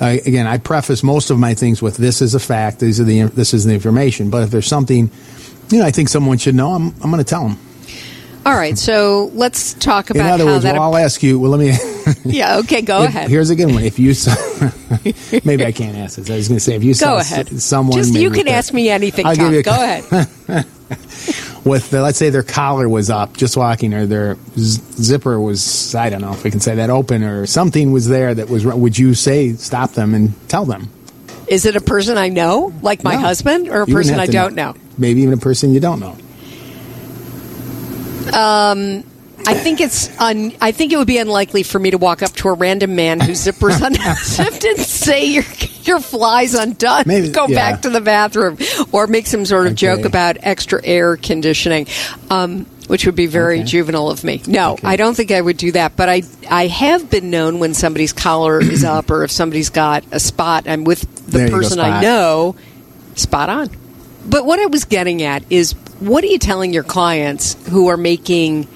Again, 0.00 0.46
I 0.46 0.58
preface 0.58 1.02
most 1.02 1.30
of 1.30 1.38
my 1.38 1.54
things 1.54 1.80
with 1.80 1.96
"This 1.96 2.20
is 2.20 2.34
a 2.34 2.40
fact. 2.40 2.80
These 2.80 3.00
are 3.00 3.04
the 3.04 3.22
this 3.22 3.54
is 3.54 3.64
the 3.64 3.72
information." 3.72 4.28
But 4.28 4.42
if 4.42 4.50
there's 4.50 4.66
something, 4.66 5.08
you 5.70 5.78
know, 5.78 5.86
I 5.86 5.92
think 5.92 6.08
someone 6.08 6.36
should 6.36 6.56
know, 6.56 6.72
I'm 6.74 6.88
I'm 7.00 7.10
going 7.10 7.18
to 7.18 7.24
tell 7.24 7.48
them. 7.48 7.58
All 8.46 8.54
right, 8.54 8.76
so 8.76 9.30
let's 9.32 9.72
talk 9.74 10.10
about 10.10 10.20
In 10.20 10.26
other 10.26 10.44
how 10.44 10.50
words, 10.52 10.64
that. 10.64 10.74
well, 10.74 10.82
I'll 10.82 10.96
ask 10.96 11.22
you. 11.22 11.38
Well, 11.38 11.50
let 11.52 11.60
me. 11.60 11.72
yeah, 12.24 12.58
okay, 12.58 12.82
go 12.82 13.02
if- 13.02 13.08
ahead. 13.08 13.30
Here's 13.30 13.48
a 13.48 13.56
good 13.56 13.72
one. 13.72 13.82
If 13.82 13.98
you, 13.98 14.12
maybe 15.44 15.64
I 15.64 15.72
can't 15.72 15.96
ask 15.96 16.16
this. 16.16 16.28
I 16.30 16.36
was 16.36 16.48
going 16.48 16.56
to 16.56 16.60
say 16.64 16.74
if 16.74 16.84
you 16.84 16.94
Go 16.94 17.16
ahead. 17.16 17.48
someone, 17.62 17.96
Just 17.96 18.12
you 18.14 18.30
can 18.30 18.46
ask 18.48 18.74
me 18.74 18.90
anything, 18.90 19.24
I'll 19.24 19.34
give 19.36 19.50
you 19.52 19.60
a- 19.60 19.62
Go 19.62 19.70
ahead. 19.72 20.04
with 21.64 21.88
the, 21.90 22.02
let's 22.02 22.18
say 22.18 22.28
their 22.28 22.42
collar 22.42 22.86
was 22.88 23.08
up 23.08 23.34
just 23.34 23.56
walking 23.56 23.94
or 23.94 24.04
their 24.04 24.36
z- 24.58 24.82
zipper 25.02 25.40
was 25.40 25.94
I 25.94 26.10
don't 26.10 26.20
know 26.20 26.32
if 26.32 26.44
we 26.44 26.50
can 26.50 26.60
say 26.60 26.74
that 26.74 26.90
open 26.90 27.24
or 27.24 27.46
something 27.46 27.90
was 27.90 28.06
there 28.06 28.34
that 28.34 28.50
was 28.50 28.66
would 28.66 28.98
you 28.98 29.14
say 29.14 29.54
stop 29.54 29.92
them 29.92 30.12
and 30.14 30.34
tell 30.50 30.66
them 30.66 30.90
Is 31.46 31.64
it 31.64 31.74
a 31.76 31.80
person 31.80 32.18
I 32.18 32.28
know, 32.28 32.74
like 32.82 33.02
my 33.02 33.14
No. 33.14 33.20
husband, 33.20 33.68
or 33.70 33.82
a 33.82 33.88
You 33.88 33.94
person 33.94 34.20
I 34.20 34.26
don't 34.26 34.54
know? 34.54 34.74
maybe 34.98 35.22
even 35.22 35.32
a 35.32 35.38
person 35.38 35.72
you 35.72 35.80
don't 35.80 36.00
know 36.00 36.16
I 39.46 39.52
think 39.52 39.80
it's 39.80 40.08
un- 40.20 40.52
I 40.60 40.72
think 40.72 40.92
it 40.92 40.96
would 40.96 41.06
be 41.06 41.18
unlikely 41.18 41.64
for 41.64 41.78
me 41.78 41.90
to 41.90 41.98
walk 41.98 42.22
up 42.22 42.32
to 42.36 42.48
a 42.48 42.54
random 42.54 42.96
man 42.96 43.20
whose 43.20 43.40
zipper's 43.44 43.80
unzipped 43.82 44.64
and 44.64 44.78
say 44.78 45.26
your 45.26 45.44
your 45.82 46.00
fly's 46.00 46.54
undone. 46.54 47.04
Maybe- 47.06 47.28
Go 47.30 47.46
yeah. 47.48 47.72
back 47.72 47.82
to 47.82 47.90
the 47.90 48.00
bathroom, 48.00 48.56
or 48.92 49.06
make 49.06 49.26
some 49.26 49.44
sort 49.44 49.66
of 49.66 49.72
Okay. 49.72 49.80
joke 49.96 50.04
about 50.06 50.38
extra 50.40 50.80
air 50.82 51.16
conditioning, 51.18 51.88
um, 52.30 52.64
which 52.86 53.04
would 53.04 53.16
be 53.16 53.26
very 53.26 53.58
Okay. 53.58 53.64
juvenile 53.66 54.08
of 54.08 54.24
me. 54.24 54.40
No, 54.46 54.74
Okay. 54.74 54.86
I 54.88 54.96
don't 54.96 55.14
think 55.14 55.30
I 55.30 55.40
would 55.42 55.58
do 55.58 55.72
that. 55.72 55.94
But 55.94 56.08
I 56.08 56.22
I 56.48 56.68
have 56.68 57.10
been 57.10 57.28
known 57.30 57.58
when 57.58 57.74
somebody's 57.74 58.14
collar 58.14 58.60
is 58.62 58.82
up, 58.82 59.10
or 59.10 59.24
if 59.24 59.30
somebody's 59.30 59.68
got 59.68 60.04
a 60.10 60.20
spot, 60.20 60.64
I'm 60.66 60.84
with 60.84 61.02
the 61.26 61.32
There 61.32 61.46
you 61.48 61.50
go, 61.50 61.56
person 61.58 61.80
I 61.80 62.00
know. 62.00 62.56
Spot 63.16 63.50
on. 63.50 63.68
But 64.26 64.46
what 64.46 64.58
I 64.58 64.66
was 64.66 64.84
getting 64.84 65.22
at 65.22 65.44
is, 65.50 65.72
what 66.00 66.24
are 66.24 66.28
you 66.28 66.38
telling 66.38 66.72
your 66.72 66.82
clients 66.82 67.54
who 67.68 67.88
are 67.88 67.96
making 67.96 68.68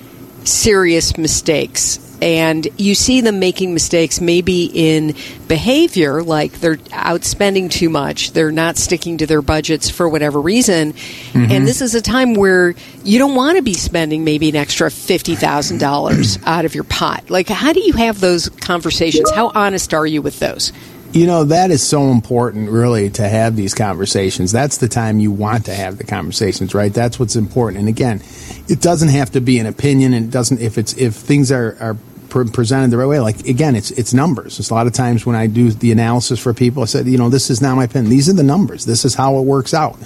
serious 0.44 1.16
mistakes? 1.16 2.04
And 2.20 2.66
you 2.76 2.96
see 2.96 3.20
them 3.20 3.38
making 3.38 3.74
mistakes 3.74 4.20
maybe 4.20 4.64
in 4.74 5.14
behavior, 5.46 6.20
like 6.24 6.52
they're 6.54 6.76
outspending 6.76 7.70
too 7.70 7.90
much, 7.90 8.32
they're 8.32 8.50
not 8.50 8.76
sticking 8.76 9.18
to 9.18 9.26
their 9.26 9.40
budgets 9.40 9.88
for 9.88 10.08
whatever 10.08 10.40
reason. 10.40 10.94
Mm-hmm. 10.94 11.52
And 11.52 11.66
this 11.66 11.80
is 11.80 11.94
a 11.94 12.02
time 12.02 12.34
where 12.34 12.74
you 13.04 13.20
don't 13.20 13.36
want 13.36 13.56
to 13.56 13.62
be 13.62 13.74
spending 13.74 14.24
maybe 14.24 14.48
an 14.48 14.56
extra 14.56 14.88
$50,000 14.88 16.42
out 16.44 16.64
of 16.64 16.74
your 16.74 16.84
pot. 16.84 17.30
Like, 17.30 17.48
how 17.48 17.72
do 17.72 17.80
you 17.80 17.92
have 17.92 18.18
those 18.18 18.48
conversations? 18.48 19.30
How 19.30 19.52
honest 19.54 19.94
are 19.94 20.06
you 20.06 20.20
with 20.20 20.40
those? 20.40 20.72
You 21.12 21.26
know, 21.26 21.44
that 21.44 21.70
is 21.70 21.86
so 21.86 22.10
important, 22.10 22.70
really, 22.70 23.08
to 23.10 23.26
have 23.26 23.56
these 23.56 23.74
conversations. 23.74 24.52
That's 24.52 24.76
the 24.76 24.88
time 24.88 25.20
you 25.20 25.32
want 25.32 25.64
to 25.64 25.74
have 25.74 25.96
the 25.96 26.04
conversations, 26.04 26.74
right? 26.74 26.92
That's 26.92 27.18
what's 27.18 27.34
important. 27.34 27.80
And 27.80 27.88
again, 27.88 28.22
it 28.68 28.82
doesn't 28.82 29.08
have 29.08 29.30
to 29.32 29.40
be 29.40 29.58
an 29.58 29.66
opinion, 29.66 30.12
and 30.12 30.26
it 30.26 30.30
doesn't 30.30 30.60
if 30.60 30.76
it's 30.76 30.92
if 30.94 31.14
things 31.14 31.50
are 31.50 31.76
are 31.80 31.96
presented 32.28 32.90
the 32.90 32.98
right 32.98 33.06
way. 33.06 33.20
Like 33.20 33.46
again, 33.46 33.74
it's 33.74 33.90
it's 33.92 34.12
numbers. 34.12 34.58
It's 34.58 34.68
a 34.68 34.74
lot 34.74 34.86
of 34.86 34.92
times 34.92 35.24
when 35.24 35.34
I 35.34 35.46
do 35.46 35.70
the 35.70 35.92
analysis 35.92 36.38
for 36.38 36.52
people, 36.52 36.82
I 36.82 36.86
said, 36.86 37.06
you 37.06 37.16
know, 37.16 37.30
this 37.30 37.48
is 37.48 37.62
not 37.62 37.76
my 37.76 37.84
opinion. 37.84 38.10
These 38.10 38.28
are 38.28 38.34
the 38.34 38.42
numbers. 38.42 38.84
This 38.84 39.06
is 39.06 39.14
how 39.14 39.38
it 39.38 39.42
works 39.42 39.72
out. 39.72 39.98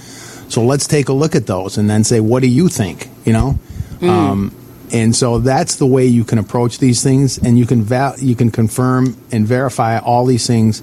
So 0.47 0.63
let's 0.63 0.87
take 0.87 1.09
a 1.09 1.13
look 1.13 1.35
at 1.35 1.47
those 1.47 1.77
and 1.77 1.89
then 1.89 2.05
say, 2.05 2.21
what 2.21 2.41
do 2.41 2.47
you 2.47 2.69
think? 2.69 3.09
You 3.25 3.33
know. 3.33 3.59
Um, 4.01 4.55
and 4.93 5.15
so 5.15 5.39
that's 5.39 5.77
the 5.77 5.87
way 5.87 6.05
you 6.05 6.23
can 6.23 6.37
approach 6.37 6.77
these 6.77 7.03
things, 7.03 7.37
and 7.39 7.57
you 7.57 7.65
can 7.65 7.81
val- 7.81 8.17
you 8.19 8.35
can 8.35 8.51
confirm 8.51 9.17
and 9.31 9.45
verify 9.47 9.97
all 9.97 10.25
these 10.25 10.45
things 10.47 10.81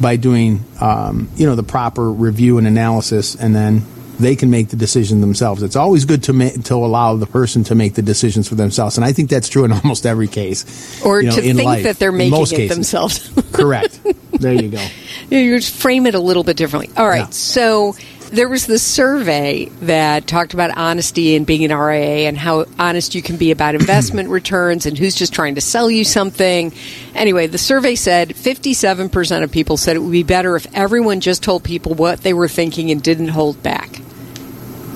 by 0.00 0.16
doing 0.16 0.64
um, 0.80 1.28
you 1.36 1.46
know 1.46 1.54
the 1.54 1.62
proper 1.62 2.10
review 2.10 2.58
and 2.58 2.66
analysis, 2.66 3.34
and 3.34 3.54
then 3.54 3.82
they 4.18 4.36
can 4.36 4.48
make 4.50 4.68
the 4.68 4.76
decision 4.76 5.20
themselves. 5.20 5.62
It's 5.62 5.76
always 5.76 6.04
good 6.04 6.22
to 6.24 6.32
ma- 6.32 6.50
to 6.64 6.74
allow 6.74 7.16
the 7.16 7.26
person 7.26 7.64
to 7.64 7.74
make 7.74 7.94
the 7.94 8.02
decisions 8.02 8.48
for 8.48 8.54
themselves, 8.54 8.96
and 8.96 9.04
I 9.04 9.12
think 9.12 9.28
that's 9.28 9.48
true 9.48 9.64
in 9.64 9.72
almost 9.84 10.06
every 10.06 10.28
case. 10.28 11.04
Or 11.04 11.20
you 11.20 11.28
know, 11.28 11.36
to 11.36 11.44
in 11.44 11.56
think 11.56 11.66
life. 11.66 11.84
that 11.84 11.98
they're 11.98 12.12
making 12.12 12.40
it 12.40 12.48
cases. 12.48 12.74
themselves. 12.74 13.30
Correct. 13.52 14.00
There 14.32 14.52
you 14.54 14.68
go. 14.70 14.84
you 15.30 15.56
just 15.58 15.74
frame 15.74 16.06
it 16.06 16.14
a 16.14 16.20
little 16.20 16.44
bit 16.44 16.56
differently. 16.56 16.90
All 16.96 17.06
right. 17.06 17.18
Yeah. 17.18 17.30
So 17.30 17.94
there 18.30 18.48
was 18.48 18.66
this 18.66 18.82
survey 18.82 19.66
that 19.82 20.26
talked 20.26 20.54
about 20.54 20.76
honesty 20.76 21.36
and 21.36 21.46
being 21.46 21.64
an 21.64 21.76
RIA 21.76 22.28
and 22.28 22.36
how 22.36 22.64
honest 22.78 23.14
you 23.14 23.22
can 23.22 23.36
be 23.36 23.50
about 23.50 23.74
investment 23.80 24.28
returns 24.28 24.86
and 24.86 24.98
who's 24.98 25.14
just 25.14 25.32
trying 25.32 25.54
to 25.56 25.60
sell 25.60 25.90
you 25.90 26.04
something. 26.04 26.72
Anyway, 27.14 27.46
the 27.46 27.58
survey 27.58 27.94
said 27.94 28.30
57% 28.30 29.42
of 29.42 29.52
people 29.52 29.76
said 29.76 29.96
it 29.96 30.00
would 30.00 30.12
be 30.12 30.22
better 30.22 30.56
if 30.56 30.66
everyone 30.74 31.20
just 31.20 31.42
told 31.42 31.62
people 31.64 31.94
what 31.94 32.20
they 32.22 32.32
were 32.34 32.48
thinking 32.48 32.90
and 32.90 33.02
didn't 33.02 33.28
hold 33.28 33.62
back. 33.62 33.90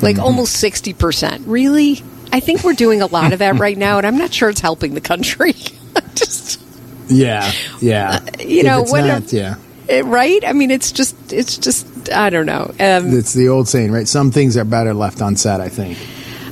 Like 0.02 0.16
Mm-hmm. 0.16 0.24
almost 0.24 0.62
60%. 0.62 1.42
Really? 1.46 2.02
I 2.32 2.40
think 2.40 2.62
we're 2.62 2.74
doing 2.74 3.02
a 3.02 3.06
lot 3.06 3.32
of 3.32 3.40
that 3.40 3.58
right 3.58 3.76
now, 3.76 3.98
and 3.98 4.06
I'm 4.06 4.18
not 4.18 4.32
sure 4.32 4.48
it's 4.48 4.60
helping 4.60 4.94
the 4.94 5.00
country. 5.00 5.52
just. 6.14 6.60
Yeah, 7.08 7.50
yeah. 7.80 8.20
you 8.38 8.60
If 8.60 8.64
know, 8.66 8.82
what 8.82 9.04
not, 9.04 9.32
yeah. 9.32 9.56
Eh, 9.88 10.02
right? 10.04 10.44
I 10.46 10.52
mean, 10.52 10.70
it's 10.70 10.92
just, 10.92 11.32
it's 11.32 11.56
just, 11.56 11.86
I 12.12 12.30
don't 12.30 12.46
know. 12.46 12.70
Um, 12.78 13.16
It's 13.16 13.32
the 13.34 13.48
old 13.48 13.68
saying, 13.68 13.90
right? 13.92 14.06
Some 14.08 14.30
things 14.30 14.56
are 14.56 14.64
better 14.64 14.92
left 14.94 15.20
unsaid. 15.20 15.60
I 15.60 15.68
think. 15.68 15.96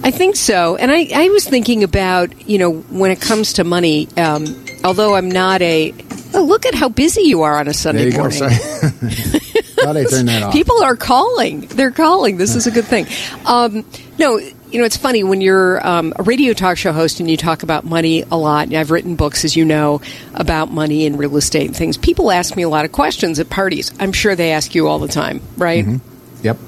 I 0.03 0.11
think 0.11 0.37
so. 0.37 0.77
And 0.77 0.91
I, 0.91 1.09
I 1.15 1.29
was 1.31 1.45
thinking 1.49 1.83
about, 1.83 2.49
you 2.49 2.59
know, 2.59 2.71
when 2.73 3.11
it 3.11 3.21
comes 3.21 3.55
to 3.55 3.65
money, 3.65 4.09
um, 4.17 4.45
although 4.85 5.15
I'm 5.17 5.31
not 5.31 5.61
a, 5.63 5.93
oh, 6.35 6.45
look 6.45 6.65
at 6.65 6.75
how 6.75 6.89
busy 6.89 7.23
you 7.23 7.43
are 7.43 7.57
on 7.59 7.67
a 7.69 7.75
Sunday 7.75 8.03
There 8.03 8.07
you 8.09 8.13
go. 8.13 8.19
morning. 8.21 8.39
Sorry. 8.39 8.55
Thought 9.77 9.97
I 9.97 10.05
turned 10.05 10.29
that 10.29 10.43
off. 10.45 10.53
People 10.53 10.83
are 10.83 10.97
calling. 10.97 11.61
They're 11.63 11.91
calling. 11.91 12.37
This 12.39 12.55
is 12.55 12.67
a 12.67 12.71
good 12.71 12.85
thing. 12.87 13.07
Um, 13.45 13.85
no, 14.19 14.41
you 14.77 14.83
know, 14.83 14.85
it's 14.85 14.99
funny 14.99 15.25
when 15.25 15.41
you're 15.41 15.85
um, 15.87 16.13
a 16.17 16.23
radio 16.23 16.53
talk 16.53 16.77
show 16.77 16.93
host 16.93 17.19
and 17.19 17.31
you 17.31 17.39
talk 17.39 17.63
about 17.63 17.85
money 17.87 18.25
a 18.31 18.37
lot. 18.37 18.67
And 18.67 18.77
I've 18.77 18.91
written 18.91 19.17
books, 19.17 19.43
as 19.43 19.57
you 19.57 19.65
know, 19.65 20.03
about 20.35 20.71
money 20.71 21.07
and 21.07 21.19
real 21.19 21.39
estate 21.39 21.69
and 21.69 21.75
things. 21.75 21.97
People 21.97 22.31
ask 22.31 22.55
me 22.57 22.63
a 22.63 22.69
lot 22.69 22.85
of 22.85 22.93
questions 22.93 23.41
at 23.41 23.49
parties. 23.49 23.91
I'm 23.99 24.13
sure 24.13 24.37
they 24.37 24.53
ask 24.53 24.75
you 24.75 24.87
all 24.87 24.99
the 24.99 25.09
time, 25.09 25.41
right? 25.57 25.83
Yep. 26.43 26.59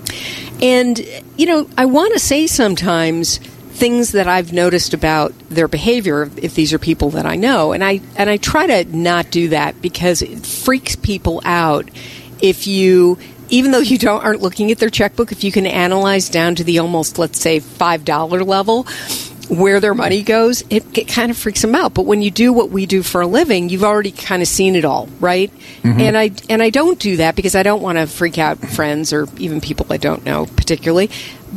And, 0.63 0.99
you 1.37 1.45
know, 1.45 1.69
I 1.77 1.85
want 1.85 2.15
to 2.15 2.19
say 2.19 2.47
sometimes 2.47 3.37
things 3.37 4.13
that 4.13 4.27
I've 4.27 4.55
noticed 4.55 4.95
about 4.95 5.35
their 5.51 5.69
behavior 5.69 6.31
if 6.39 6.55
these 6.55 6.73
are 6.73 6.79
people 6.79 7.11
that 7.11 7.27
I 7.27 7.37
know 7.37 7.73
and 7.73 7.85
I 7.85 8.01
and 8.17 8.31
I 8.31 8.39
try 8.39 8.67
to 8.67 8.97
not 8.97 9.31
do 9.31 9.51
that 9.51 9.83
because 9.83 10.23
it 10.23 10.47
freaks 10.47 10.97
people 10.97 11.43
out 11.45 11.91
if 12.41 12.67
you 12.67 13.19
even 13.51 13.71
though 13.71 13.79
you 13.79 13.99
don't 13.99 14.25
aren't 14.25 14.43
looking 14.43 14.71
at 14.71 14.79
their 14.79 14.91
checkbook 14.91 15.33
if 15.33 15.45
you 15.45 15.53
can 15.53 15.67
analyze 15.67 16.29
down 16.29 16.55
to 16.55 16.65
the 16.65 16.79
almost 16.79 17.19
let's 17.19 17.41
say 17.41 17.61
$5 17.61 18.47
level 18.47 18.87
where 19.49 19.81
their 19.81 19.95
money 19.95 20.23
goes 20.23 20.63
it, 20.69 20.85
it 20.97 21.09
kind 21.09 21.31
of 21.31 21.39
freaks 21.39 21.63
them 21.63 21.75
out. 21.75 21.95
But 21.95 22.05
when 22.05 22.21
you 22.21 22.31
do 22.31 22.53
what 22.53 22.71
we 22.71 22.87
do 22.87 23.03
for 23.03 23.21
a 23.21 23.27
living 23.27 23.69
you've 23.69 23.85
already 23.85 24.13
kind 24.13 24.43
of 24.43 24.49
seen 24.49 24.77
it 24.77 24.85
all 24.85 25.09
right? 25.21 25.51
Mm-hmm. 25.83 26.01
and 26.01 26.19
i 26.19 26.31
and 26.51 26.63
i 26.63 26.71
don't 26.71 26.99
do 26.99 27.17
that 27.19 27.37
because 27.37 27.55
i 27.55 27.63
don't 27.63 27.83
want 27.83 27.99
to 27.99 28.07
freak 28.07 28.37
out 28.37 28.59
friends 28.59 29.13
or 29.13 29.27
even 29.39 29.61
people 29.61 29.87
i 29.91 29.97
don't 29.97 30.25
know 30.25 30.47
particularly. 30.47 31.11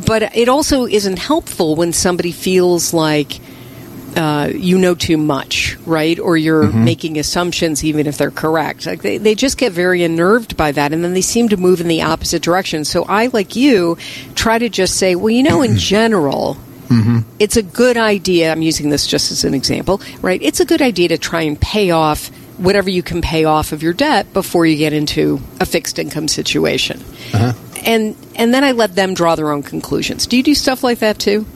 But 0.06 0.34
it 0.34 0.48
also 0.48 0.86
isn't 0.86 1.18
helpful 1.18 1.76
when 1.76 1.92
somebody 1.92 2.32
feels 2.32 2.94
like 2.94 3.40
uh, 4.16 4.50
you 4.54 4.78
know 4.78 4.94
too 4.94 5.16
much, 5.16 5.76
right? 5.86 6.18
Or 6.18 6.36
you're 6.36 6.64
mm-hmm. 6.64 6.84
making 6.84 7.18
assumptions, 7.18 7.84
even 7.84 8.06
if 8.06 8.18
they're 8.18 8.30
correct. 8.30 8.86
Like 8.86 9.02
they, 9.02 9.18
they 9.18 9.34
just 9.34 9.58
get 9.58 9.72
very 9.72 10.02
unnerved 10.02 10.56
by 10.56 10.72
that, 10.72 10.92
and 10.92 11.02
then 11.02 11.14
they 11.14 11.22
seem 11.22 11.48
to 11.50 11.56
move 11.56 11.80
in 11.80 11.88
the 11.88 12.02
opposite 12.02 12.42
direction. 12.42 12.84
So 12.84 13.04
I, 13.04 13.28
like 13.28 13.56
you, 13.56 13.96
try 14.34 14.58
to 14.58 14.68
just 14.68 14.98
say, 14.98 15.14
well, 15.14 15.30
you 15.30 15.42
know, 15.42 15.62
in 15.62 15.76
general, 15.76 16.56
mm-hmm. 16.88 17.20
it's 17.38 17.56
a 17.56 17.62
good 17.62 17.96
idea. 17.96 18.52
I'm 18.52 18.62
using 18.62 18.90
this 18.90 19.06
just 19.06 19.30
as 19.32 19.44
an 19.44 19.54
example, 19.54 20.00
right? 20.20 20.40
It's 20.42 20.60
a 20.60 20.66
good 20.66 20.82
idea 20.82 21.08
to 21.08 21.18
try 21.18 21.42
and 21.42 21.60
pay 21.60 21.90
off 21.90 22.30
whatever 22.58 22.90
you 22.90 23.02
can 23.02 23.22
pay 23.22 23.44
off 23.44 23.72
of 23.72 23.82
your 23.82 23.92
debt 23.92 24.32
before 24.32 24.66
you 24.66 24.76
get 24.76 24.92
into 24.92 25.40
a 25.58 25.66
fixed 25.66 25.98
income 25.98 26.28
situation. 26.28 27.00
Uh-huh. 27.32 27.52
and 27.84 28.14
and 28.36 28.52
then 28.52 28.62
I 28.62 28.72
let 28.72 28.94
them 28.94 29.14
draw 29.14 29.36
their 29.36 29.50
own 29.50 29.62
conclusions. 29.62 30.26
Do 30.26 30.36
you 30.36 30.42
do 30.42 30.54
stuff 30.54 30.84
like 30.84 30.98
that 30.98 31.18
too? 31.18 31.46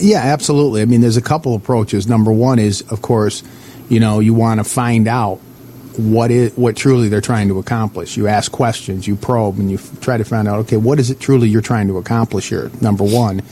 Yeah, 0.00 0.20
absolutely. 0.20 0.82
I 0.82 0.84
mean, 0.84 1.00
there's 1.00 1.16
a 1.16 1.22
couple 1.22 1.54
approaches. 1.54 2.06
Number 2.06 2.32
one 2.32 2.58
is, 2.58 2.82
of 2.90 3.02
course, 3.02 3.42
you 3.88 4.00
know, 4.00 4.20
you 4.20 4.34
want 4.34 4.60
to 4.60 4.64
find 4.64 5.08
out 5.08 5.36
what 5.96 6.30
is 6.30 6.54
what 6.56 6.76
truly 6.76 7.08
they're 7.08 7.20
trying 7.20 7.48
to 7.48 7.58
accomplish. 7.58 8.16
You 8.16 8.28
ask 8.28 8.52
questions, 8.52 9.06
you 9.06 9.16
probe, 9.16 9.58
and 9.58 9.70
you 9.70 9.78
f- 9.78 10.00
try 10.00 10.16
to 10.18 10.24
find 10.24 10.46
out, 10.46 10.60
okay, 10.60 10.76
what 10.76 10.98
is 10.98 11.10
it 11.10 11.20
truly 11.20 11.48
you're 11.48 11.62
trying 11.62 11.88
to 11.88 11.98
accomplish 11.98 12.48
here? 12.48 12.70
Number 12.80 13.04
one. 13.04 13.42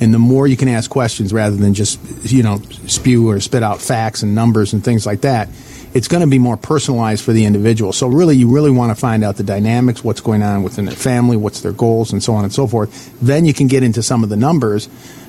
And 0.00 0.14
the 0.14 0.18
more 0.18 0.46
you 0.46 0.56
can 0.56 0.68
ask 0.68 0.90
questions 0.90 1.30
rather 1.30 1.56
than 1.56 1.74
just, 1.74 2.00
you 2.24 2.42
know, 2.42 2.58
spew 2.86 3.28
or 3.28 3.38
spit 3.38 3.62
out 3.62 3.82
facts 3.82 4.22
and 4.22 4.34
numbers 4.34 4.72
and 4.72 4.82
things 4.82 5.04
like 5.04 5.22
that, 5.22 5.50
it's 5.92 6.08
going 6.08 6.22
to 6.22 6.26
be 6.26 6.38
more 6.38 6.56
personalized 6.56 7.22
for 7.22 7.32
the 7.32 7.44
individual. 7.44 7.92
So 7.92 8.06
really, 8.06 8.36
you 8.36 8.48
really 8.48 8.70
want 8.70 8.90
to 8.92 8.94
find 8.94 9.22
out 9.22 9.36
the 9.36 9.42
dynamics, 9.42 10.02
what's 10.02 10.20
going 10.20 10.42
on 10.42 10.62
within 10.62 10.86
their 10.86 10.94
family, 10.94 11.36
what's 11.36 11.60
their 11.60 11.72
goals, 11.72 12.12
and 12.12 12.22
so 12.22 12.34
on 12.34 12.44
and 12.44 12.52
so 12.52 12.66
forth. 12.66 13.18
Then 13.20 13.44
you 13.44 13.52
can 13.52 13.66
get 13.66 13.82
into 13.82 14.02
some 14.02 14.22
of 14.22 14.30
the 14.30 14.36
numbers, 14.36 14.88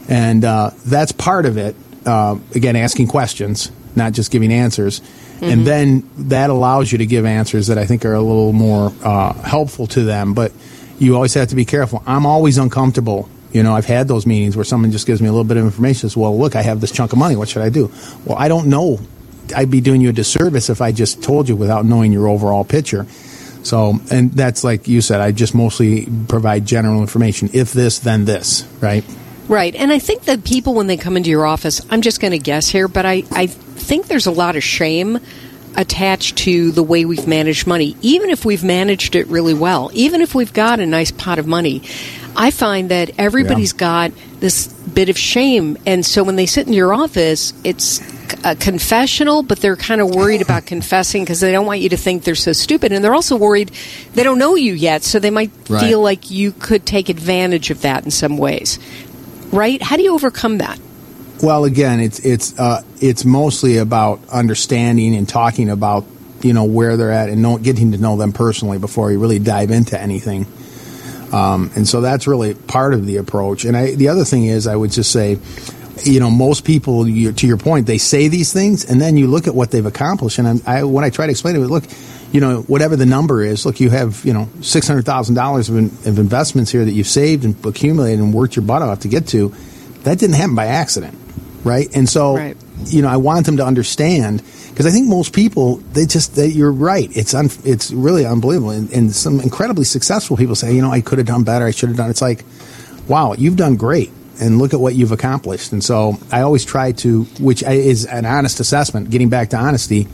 and 0.10 0.44
uh, 0.44 0.72
that's 0.86 1.12
part 1.12 1.46
of 1.46 1.58
it. 1.58 1.76
Uh, 2.06 2.38
again, 2.56 2.76
asking 2.76 3.08
questions, 3.08 3.72
not 3.96 4.14
just 4.14 4.32
giving 4.32 4.52
answers. 4.52 5.02
And 5.42 5.66
then 5.66 6.08
that 6.30 6.52
allows 6.52 6.92
you 6.92 7.00
to 7.00 7.06
give 7.08 7.26
answers 7.26 7.68
that 7.68 7.80
I 7.80 7.88
think 7.88 8.06
are 8.06 8.14
a 8.14 8.22
little 8.22 8.54
more 8.54 8.94
uh, 9.04 9.34
helpful 9.34 9.88
to 9.88 10.04
them. 10.04 10.36
But 10.36 10.52
you 11.00 11.16
always 11.16 11.34
have 11.34 11.48
to 11.48 11.56
be 11.56 11.66
careful. 11.66 12.04
I'm 12.06 12.28
always 12.28 12.60
uncomfortable. 12.60 13.28
You 13.52 13.64
know, 13.64 13.76
I've 13.76 13.88
had 13.88 14.08
those 14.08 14.28
meetings 14.28 14.56
where 14.56 14.64
someone 14.64 14.92
just 14.92 15.08
gives 15.08 15.20
me 15.20 15.28
a 15.28 15.32
little 15.32 15.44
bit 15.44 15.58
of 15.58 15.66
information. 15.66 16.10
Says, 16.10 16.16
"Well, 16.16 16.38
look, 16.38 16.56
I 16.56 16.62
have 16.62 16.80
this 16.80 16.92
chunk 16.92 17.12
of 17.12 17.18
money. 17.18 17.36
What 17.36 17.50
should 17.50 17.64
I 17.64 17.70
do?" 17.70 17.92
Well, 18.24 18.38
I 18.38 18.48
don't 18.50 18.68
know. 18.68 19.00
I'd 19.56 19.72
be 19.72 19.82
doing 19.82 20.00
you 20.00 20.10
a 20.10 20.14
disservice 20.14 20.70
if 20.70 20.80
I 20.80 20.92
just 20.92 21.24
told 21.24 21.50
you 21.50 21.56
without 21.56 21.86
knowing 21.86 22.12
your 22.14 22.28
overall 22.28 22.64
picture. 22.64 23.08
So, 23.64 24.00
and 24.12 24.32
that's 24.32 24.64
like 24.64 24.88
you 24.88 25.02
said. 25.02 25.22
I 25.22 25.32
just 25.32 25.56
mostly 25.56 26.08
provide 26.28 26.66
general 26.68 27.02
information. 27.02 27.50
If 27.52 27.74
this, 27.74 28.00
then 28.00 28.26
this. 28.26 28.64
Right. 28.80 29.04
Right. 29.48 29.76
And 29.76 29.92
I 29.92 30.00
think 30.00 30.24
that 30.24 30.44
people, 30.46 30.74
when 30.74 30.88
they 30.88 30.98
come 30.98 31.18
into 31.18 31.30
your 31.30 31.46
office, 31.46 31.82
I'm 31.90 32.02
just 32.02 32.22
going 32.22 32.32
to 32.32 32.40
guess 32.40 32.70
here, 32.70 32.88
but 32.88 33.06
I, 33.06 33.24
I 33.32 33.48
think 33.48 34.08
there's 34.08 34.28
a 34.28 34.32
lot 34.32 34.56
of 34.56 34.64
shame 34.64 35.20
attached 35.76 36.38
to 36.40 36.72
the 36.72 36.84
way 36.84 37.06
we've 37.06 37.28
managed 37.28 37.66
money, 37.66 37.96
even 38.02 38.30
if 38.30 38.44
we've 38.46 38.64
managed 38.64 39.16
it 39.16 39.28
really 39.28 39.54
well, 39.54 39.90
even 39.94 40.22
if 40.22 40.36
we've 40.36 40.52
got 40.54 40.80
a 40.80 40.86
nice 40.86 41.12
pot 41.12 41.40
of 41.40 41.48
money. 41.48 41.82
I 42.36 42.52
find 42.52 42.90
that 42.92 43.12
everybody's 43.18 43.74
Yeah. 43.74 43.80
got 43.80 44.12
this 44.40 44.68
bit 44.68 45.10
of 45.10 45.18
shame. 45.18 45.78
And 45.86 46.06
so 46.06 46.24
when 46.24 46.36
they 46.36 46.46
sit 46.46 46.68
in 46.68 46.74
your 46.74 46.94
office, 46.94 47.54
it's 47.64 48.02
a 48.44 48.50
uh, 48.50 48.56
confessional, 48.58 49.44
but 49.44 49.60
they're 49.60 49.76
kind 49.76 50.00
of 50.02 50.16
worried 50.16 50.42
about 50.42 50.66
confessing 50.66 51.24
because 51.24 51.42
they 51.42 51.52
don't 51.52 51.66
want 51.66 51.80
you 51.82 51.90
to 51.90 51.98
think 51.98 52.24
they're 52.24 52.36
so 52.36 52.54
stupid. 52.54 52.92
And 52.92 53.04
they're 53.04 53.14
also 53.14 53.36
worried 53.36 53.72
they 54.14 54.24
don't 54.24 54.40
know 54.40 54.56
you 54.56 54.74
yet, 54.74 55.04
so 55.04 55.20
they 55.20 55.30
might 55.30 55.52
Right. 55.70 55.82
feel 55.82 56.02
like 56.02 56.32
you 56.32 56.52
could 56.54 56.86
take 56.86 57.08
advantage 57.10 57.70
of 57.70 57.82
that 57.82 58.04
in 58.06 58.12
some 58.12 58.38
ways. 58.38 58.80
Right? 59.52 59.82
How 59.82 59.98
do 59.98 60.04
you 60.04 60.14
overcome 60.14 60.60
that? 60.60 60.80
Well, 61.42 61.66
again, 61.66 62.00
it's 62.00 62.20
it's 62.20 62.58
uh, 62.60 62.84
it's 63.00 63.26
mostly 63.26 63.78
about 63.78 64.22
understanding 64.30 65.16
and 65.16 65.28
talking 65.28 65.70
about 65.70 66.06
you 66.42 66.54
know 66.54 66.66
where 66.66 66.98
they're 66.98 67.12
at 67.12 67.30
and 67.30 67.42
know, 67.42 67.58
getting 67.58 67.92
to 67.94 67.98
know 67.98 68.16
them 68.16 68.32
personally 68.32 68.78
before 68.78 69.12
you 69.12 69.20
really 69.20 69.40
dive 69.40 69.72
into 69.72 70.00
anything. 70.00 70.46
Um, 71.32 71.72
and 71.76 71.88
so 71.88 72.02
that's 72.02 72.28
really 72.28 72.54
part 72.54 72.94
of 72.94 73.06
the 73.06 73.18
approach. 73.18 73.66
And 73.66 73.76
I, 73.76 73.96
the 73.96 74.10
other 74.10 74.26
thing 74.26 74.46
is, 74.46 74.68
I 74.68 74.76
would 74.76 74.92
just 74.92 75.12
say, 75.12 75.38
you 76.04 76.20
know, 76.20 76.30
most 76.30 76.66
people, 76.66 77.08
you, 77.08 77.32
to 77.32 77.48
your 77.48 77.58
point, 77.58 77.88
they 77.88 77.98
say 77.98 78.28
these 78.28 78.52
things, 78.52 78.86
and 78.86 79.00
then 79.00 79.18
you 79.18 79.28
look 79.28 79.48
at 79.48 79.56
what 79.56 79.72
they've 79.72 79.86
accomplished. 79.86 80.40
And 80.40 80.48
I'm, 80.48 80.62
I, 80.66 80.84
when 80.84 81.04
I 81.04 81.10
try 81.10 81.28
to 81.28 81.32
explain 81.32 81.56
it, 81.56 81.60
look, 81.60 81.86
you 82.32 82.40
know, 82.40 82.62
whatever 82.62 82.96
the 82.96 83.06
number 83.06 83.44
is, 83.44 83.66
look, 83.66 83.80
you 83.80 83.90
have 83.90 84.24
you 84.24 84.34
know 84.34 84.48
six 84.62 84.88
hundred 84.88 85.06
thousand 85.06 85.36
dollars 85.36 85.70
of, 85.70 85.78
in, 85.78 85.86
of 85.86 86.18
investments 86.20 86.72
here 86.72 86.86
that 86.86 86.92
you've 86.92 87.08
saved 87.08 87.44
and 87.46 87.66
accumulated 87.66 88.20
and 88.20 88.34
worked 88.34 88.56
your 88.56 88.64
butt 88.66 88.82
off 88.82 89.00
to 89.02 89.08
get 89.08 89.28
to. 89.30 89.54
That 90.04 90.18
didn't 90.18 90.36
happen 90.36 90.56
by 90.56 90.68
accident, 90.68 91.18
right? 91.64 91.88
And 91.96 92.08
so, 92.10 92.36
Right. 92.38 92.58
you 92.86 93.02
know, 93.02 93.10
I 93.10 93.18
want 93.18 93.46
them 93.46 93.58
to 93.58 93.66
understand 93.66 94.42
because 94.70 94.86
I 94.86 94.92
think 94.92 95.08
most 95.08 95.34
people 95.34 95.76
they 95.94 96.06
just 96.06 96.36
they, 96.36 96.48
you're 96.48 96.72
right. 96.72 97.10
It's 97.16 97.34
un, 97.34 97.50
it's 97.66 97.92
really 97.92 98.26
unbelievable, 98.26 98.72
and, 98.72 98.90
and 98.92 99.14
some 99.14 99.40
incredibly 99.42 99.84
successful 99.84 100.38
people 100.38 100.56
say, 100.56 100.74
you 100.74 100.82
know, 100.82 100.92
I 100.92 101.02
could 101.02 101.18
have 101.18 101.28
done 101.28 101.44
better. 101.44 101.66
I 101.66 101.72
should 101.72 101.90
have 101.90 101.98
done. 101.98 102.10
It's 102.10 102.22
like, 102.22 102.46
wow, 103.08 103.34
you've 103.34 103.58
done 103.58 103.76
great, 103.76 104.10
and 104.40 104.58
look 104.58 104.74
at 104.74 104.80
what 104.80 104.96
you've 104.96 105.12
accomplished. 105.12 105.74
And 105.74 105.84
so 105.84 106.18
I 106.32 106.42
always 106.42 106.64
try 106.66 106.94
to, 106.94 107.24
which 107.40 107.62
is 107.62 108.06
an 108.06 108.26
honest 108.26 108.60
assessment. 108.62 109.10
Getting 109.10 109.30
back 109.30 109.50
to 109.50 109.58
honesty. 109.58 110.08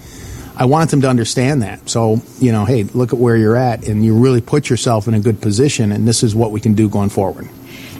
I 0.57 0.65
want 0.65 0.89
them 0.89 1.01
to 1.01 1.09
understand 1.09 1.61
that. 1.61 1.87
So, 1.87 2.21
you 2.39 2.51
know, 2.51 2.65
hey, 2.65 2.83
look 2.83 3.13
at 3.13 3.19
where 3.19 3.37
you're 3.37 3.55
at, 3.55 3.87
and 3.87 4.03
you 4.03 4.17
really 4.17 4.41
put 4.41 4.69
yourself 4.69 5.07
in 5.07 5.13
a 5.13 5.19
good 5.19 5.39
position, 5.39 5.91
and 5.91 6.07
this 6.07 6.23
is 6.23 6.35
what 6.35 6.51
we 6.51 6.59
can 6.59 6.73
do 6.73 6.89
going 6.89 7.09
forward. 7.09 7.47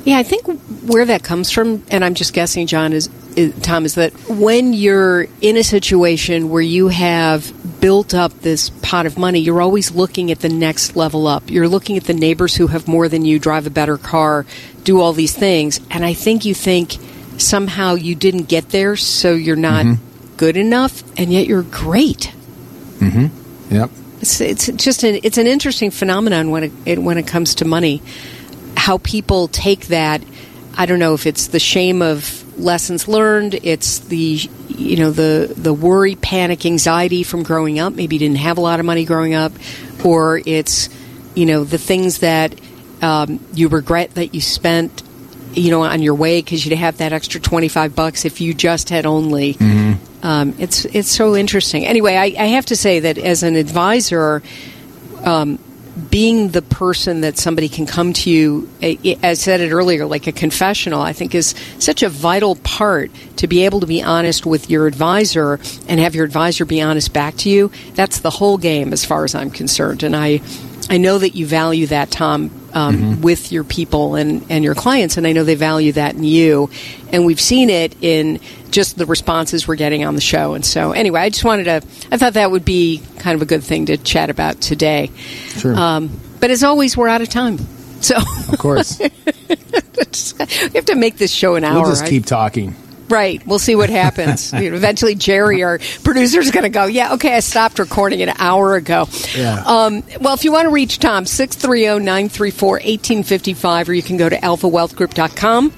Yeah, 0.06 0.18
I 0.18 0.24
think 0.24 0.46
where 0.84 1.06
that 1.06 1.24
comes 1.24 1.52
from, 1.52 1.84
and 1.92 2.04
I'm 2.04 2.16
just 2.16 2.34
guessing, 2.34 2.66
John, 2.66 2.94
is, 2.94 3.10
is 3.36 3.54
Tom, 3.62 3.86
is 3.86 3.96
that 3.96 4.14
when 4.30 4.74
you're 4.74 5.28
in 5.42 5.58
a 5.58 5.64
situation 5.64 6.50
where 6.50 6.62
you 6.62 6.88
have 6.88 7.52
built 7.82 8.14
up 8.14 8.32
this 8.40 8.70
pot 8.70 9.06
of 9.06 9.18
money, 9.18 9.40
you're 9.40 9.62
always 9.62 9.92
looking 9.92 10.32
at 10.32 10.40
the 10.40 10.50
next 10.50 10.96
level 10.96 11.28
up. 11.28 11.52
You're 11.52 11.68
looking 11.68 11.98
at 11.98 12.06
the 12.06 12.14
neighbors 12.14 12.56
who 12.56 12.68
have 12.68 12.88
more 12.88 13.08
than 13.10 13.26
you, 13.26 13.38
drive 13.38 13.68
a 13.68 13.70
better 13.70 13.98
car, 13.98 14.46
do 14.84 15.02
all 15.02 15.14
these 15.14 15.36
things, 15.36 15.82
and 15.92 16.06
I 16.06 16.14
think 16.14 16.46
you 16.46 16.56
think 16.56 16.96
somehow 17.38 17.96
you 17.96 18.16
didn't 18.16 18.44
get 18.44 18.70
there, 18.70 18.96
so 18.96 19.34
you're 19.34 19.58
not 19.58 19.86
mm-hmm. 19.86 20.36
good 20.38 20.58
enough, 20.58 21.04
and 21.20 21.32
yet 21.32 21.48
you're 21.48 21.64
great. 21.64 22.34
Yep. 23.70 23.90
It's, 24.22 24.42
it's 24.42 24.68
just 24.68 25.04
an, 25.04 25.20
it's 25.24 25.38
an 25.38 25.48
interesting 25.48 25.92
phenomenon 25.92 26.50
when 26.50 26.64
it, 26.64 26.72
it 26.86 27.00
when 27.00 27.18
it 27.18 27.28
comes 27.28 27.56
to 27.56 27.66
money. 27.66 28.02
How 28.76 28.98
people 29.00 29.48
take 29.48 29.88
that. 29.88 30.24
I 30.76 30.86
don't 30.86 31.00
know 31.00 31.14
if 31.14 31.26
it's 31.26 31.48
the 31.48 31.60
shame 31.60 32.02
of 32.02 32.44
lessons 32.58 33.08
learned. 33.08 33.56
It's 33.56 34.00
the 34.00 34.50
you 34.70 34.98
know 34.98 35.12
the 35.12 35.54
the 35.56 35.74
worry, 35.74 36.16
panic, 36.16 36.66
anxiety 36.66 37.24
from 37.24 37.44
growing 37.44 37.80
up. 37.80 37.94
Maybe 37.94 38.16
you 38.16 38.20
didn't 38.20 38.38
have 38.38 38.58
a 38.58 38.62
lot 38.62 38.80
of 38.80 38.86
money 38.86 39.06
growing 39.06 39.34
up, 39.34 39.52
or 40.04 40.42
it's 40.46 40.90
you 41.36 41.46
know 41.46 41.64
the 41.64 41.78
things 41.78 42.20
that 42.20 42.60
um, 43.02 43.40
you 43.54 43.68
regret 43.68 44.16
that 44.16 44.34
you 44.34 44.42
spent 44.42 45.04
you 45.58 45.72
know 45.72 45.84
on 45.84 46.02
your 46.02 46.16
way 46.16 46.42
because 46.42 46.66
you'd 46.66 46.78
have 46.78 46.98
that 46.98 47.14
extra 47.14 47.40
25 47.40 47.96
bucks 47.96 48.26
if 48.26 48.40
you 48.42 48.54
just 48.54 48.90
had 48.90 49.06
only 49.06 49.58
um, 50.24 50.56
it's 50.58 50.86
it's 50.86 51.10
so 51.10 51.36
interesting. 51.36 51.86
Anyway 51.86 52.16
I, 52.16 52.26
I 52.38 52.48
have 52.48 52.66
to 52.68 52.76
say 52.76 53.00
that 53.02 53.18
as 53.18 53.44
an 53.44 53.56
advisor 53.56 54.42
um, 55.24 55.60
being 56.12 56.50
the 56.50 56.62
person 56.62 57.22
that 57.22 57.38
somebody 57.38 57.68
can 57.70 57.86
come 57.88 58.14
to 58.14 58.30
you 58.30 58.70
I 58.82 59.34
said 59.34 59.62
it 59.62 59.72
earlier 59.72 60.06
like 60.06 60.28
a 60.28 60.32
confessional 60.32 61.02
i 61.02 61.12
think 61.12 61.34
is 61.34 61.56
such 61.80 62.04
a 62.04 62.10
vital 62.10 62.56
part 62.58 63.10
to 63.38 63.48
be 63.48 63.66
able 63.66 63.80
to 63.80 63.88
be 63.88 64.04
honest 64.04 64.46
with 64.46 64.70
your 64.70 64.86
advisor 64.86 65.60
and 65.88 66.00
have 66.00 66.14
your 66.14 66.26
advisor 66.26 66.66
be 66.66 66.82
honest 66.82 67.14
back 67.14 67.36
to 67.38 67.50
you. 67.50 67.72
That's 67.94 68.20
the 68.20 68.30
whole 68.30 68.58
game 68.58 68.94
as 68.94 69.06
far 69.06 69.24
as 69.24 69.34
i'm 69.34 69.50
concerned. 69.50 70.04
And 70.04 70.16
i 70.16 70.42
i 70.90 70.98
know 70.98 71.18
that 71.18 71.36
you 71.36 71.46
value 71.48 71.88
that 71.88 72.12
tom 72.12 72.52
um, 72.78 73.22
with 73.22 73.52
your 73.52 73.64
people 73.64 74.14
and, 74.16 74.46
and 74.50 74.64
your 74.64 74.76
clients, 74.76 75.18
and 75.18 75.26
I 75.26 75.34
know 75.34 75.44
they 75.44 75.56
value 75.56 75.94
that 75.94 76.14
in 76.14 76.24
you. 76.24 76.70
And 77.12 77.26
we've 77.26 77.42
seen 77.42 77.72
it 77.72 77.96
in 78.04 78.40
just 78.70 78.98
the 78.98 79.08
responses 79.08 79.68
we're 79.68 79.76
getting 79.76 80.06
on 80.06 80.14
the 80.14 80.22
show. 80.22 80.54
And 80.54 80.64
so, 80.64 80.92
anyway, 80.92 81.22
I 81.22 81.30
just 81.30 81.44
wanted 81.44 81.64
to, 81.64 81.82
I 82.12 82.18
thought 82.18 82.34
that 82.34 82.52
would 82.52 82.66
be 82.66 83.02
kind 83.18 83.36
of 83.36 83.42
a 83.42 83.46
good 83.46 83.64
thing 83.64 83.88
to 83.88 83.98
chat 83.98 84.30
about 84.30 84.62
today. 84.62 85.10
Sure. 85.48 85.76
Um, 85.76 86.20
but 86.40 86.52
as 86.52 86.64
always, 86.64 86.96
we're 86.96 87.08
out 87.08 87.22
of 87.22 87.30
time. 87.30 87.58
So 88.00 88.16
of 88.16 88.60
course. 88.60 89.00
we 89.00 89.08
have 90.76 90.86
to 90.86 90.96
make 90.96 91.18
this 91.18 91.32
show 91.32 91.56
an 91.56 91.64
hour. 91.64 91.82
we'll 91.82 91.90
just 91.90 92.06
keep 92.06 92.28
talking. 92.28 92.76
Right. 93.10 93.46
We'll 93.46 93.60
see 93.60 93.76
what 93.76 93.90
happens. 93.90 94.54
Eventually, 94.54 95.16
Jerry, 95.16 95.64
our 95.64 95.80
producer, 96.04 96.40
is 96.40 96.52
going 96.52 96.64
to 96.64 96.70
go, 96.70 96.86
yeah, 96.86 97.14
okay, 97.14 97.36
I 97.36 97.40
stopped 97.40 97.80
recording 97.80 98.22
an 98.22 98.34
hour 98.38 98.76
ago. 98.76 99.08
Yeah. 99.36 99.64
Um, 99.66 100.04
well, 100.20 100.34
if 100.34 100.44
you 100.44 100.52
want 100.52 100.66
to 100.66 100.72
reach 100.72 101.00
Tom, 101.00 101.26
630 101.26 102.04
934 102.04 102.70
1855, 102.72 103.90
or 103.90 103.94
you 103.94 104.04
can 104.04 104.18
go 104.18 104.28
to 104.30 104.38
alphawealthgroup.com. 104.38 105.74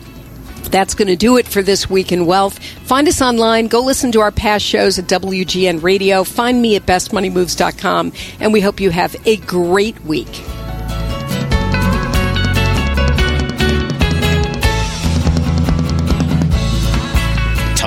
That's 0.72 0.94
going 0.94 1.08
to 1.08 1.16
do 1.16 1.38
it 1.38 1.48
for 1.48 1.64
this 1.64 1.90
week 1.90 2.12
in 2.12 2.26
wealth. 2.26 2.60
Find 2.60 3.08
us 3.08 3.22
online. 3.22 3.68
Go 3.68 3.82
listen 3.82 4.12
to 4.12 4.22
our 4.22 4.32
past 4.32 4.64
shows 4.64 5.00
at 5.00 5.06
WGN 5.06 5.82
Radio. 5.82 6.24
Find 6.24 6.62
me 6.62 6.76
at 6.76 6.86
bestmoneymoves.com. 6.86 8.14
And 8.40 8.54
we 8.54 8.62
hope 8.62 8.80
you 8.80 8.92
have 8.92 9.16
a 9.26 9.38
great 9.38 10.00
week. 10.04 10.44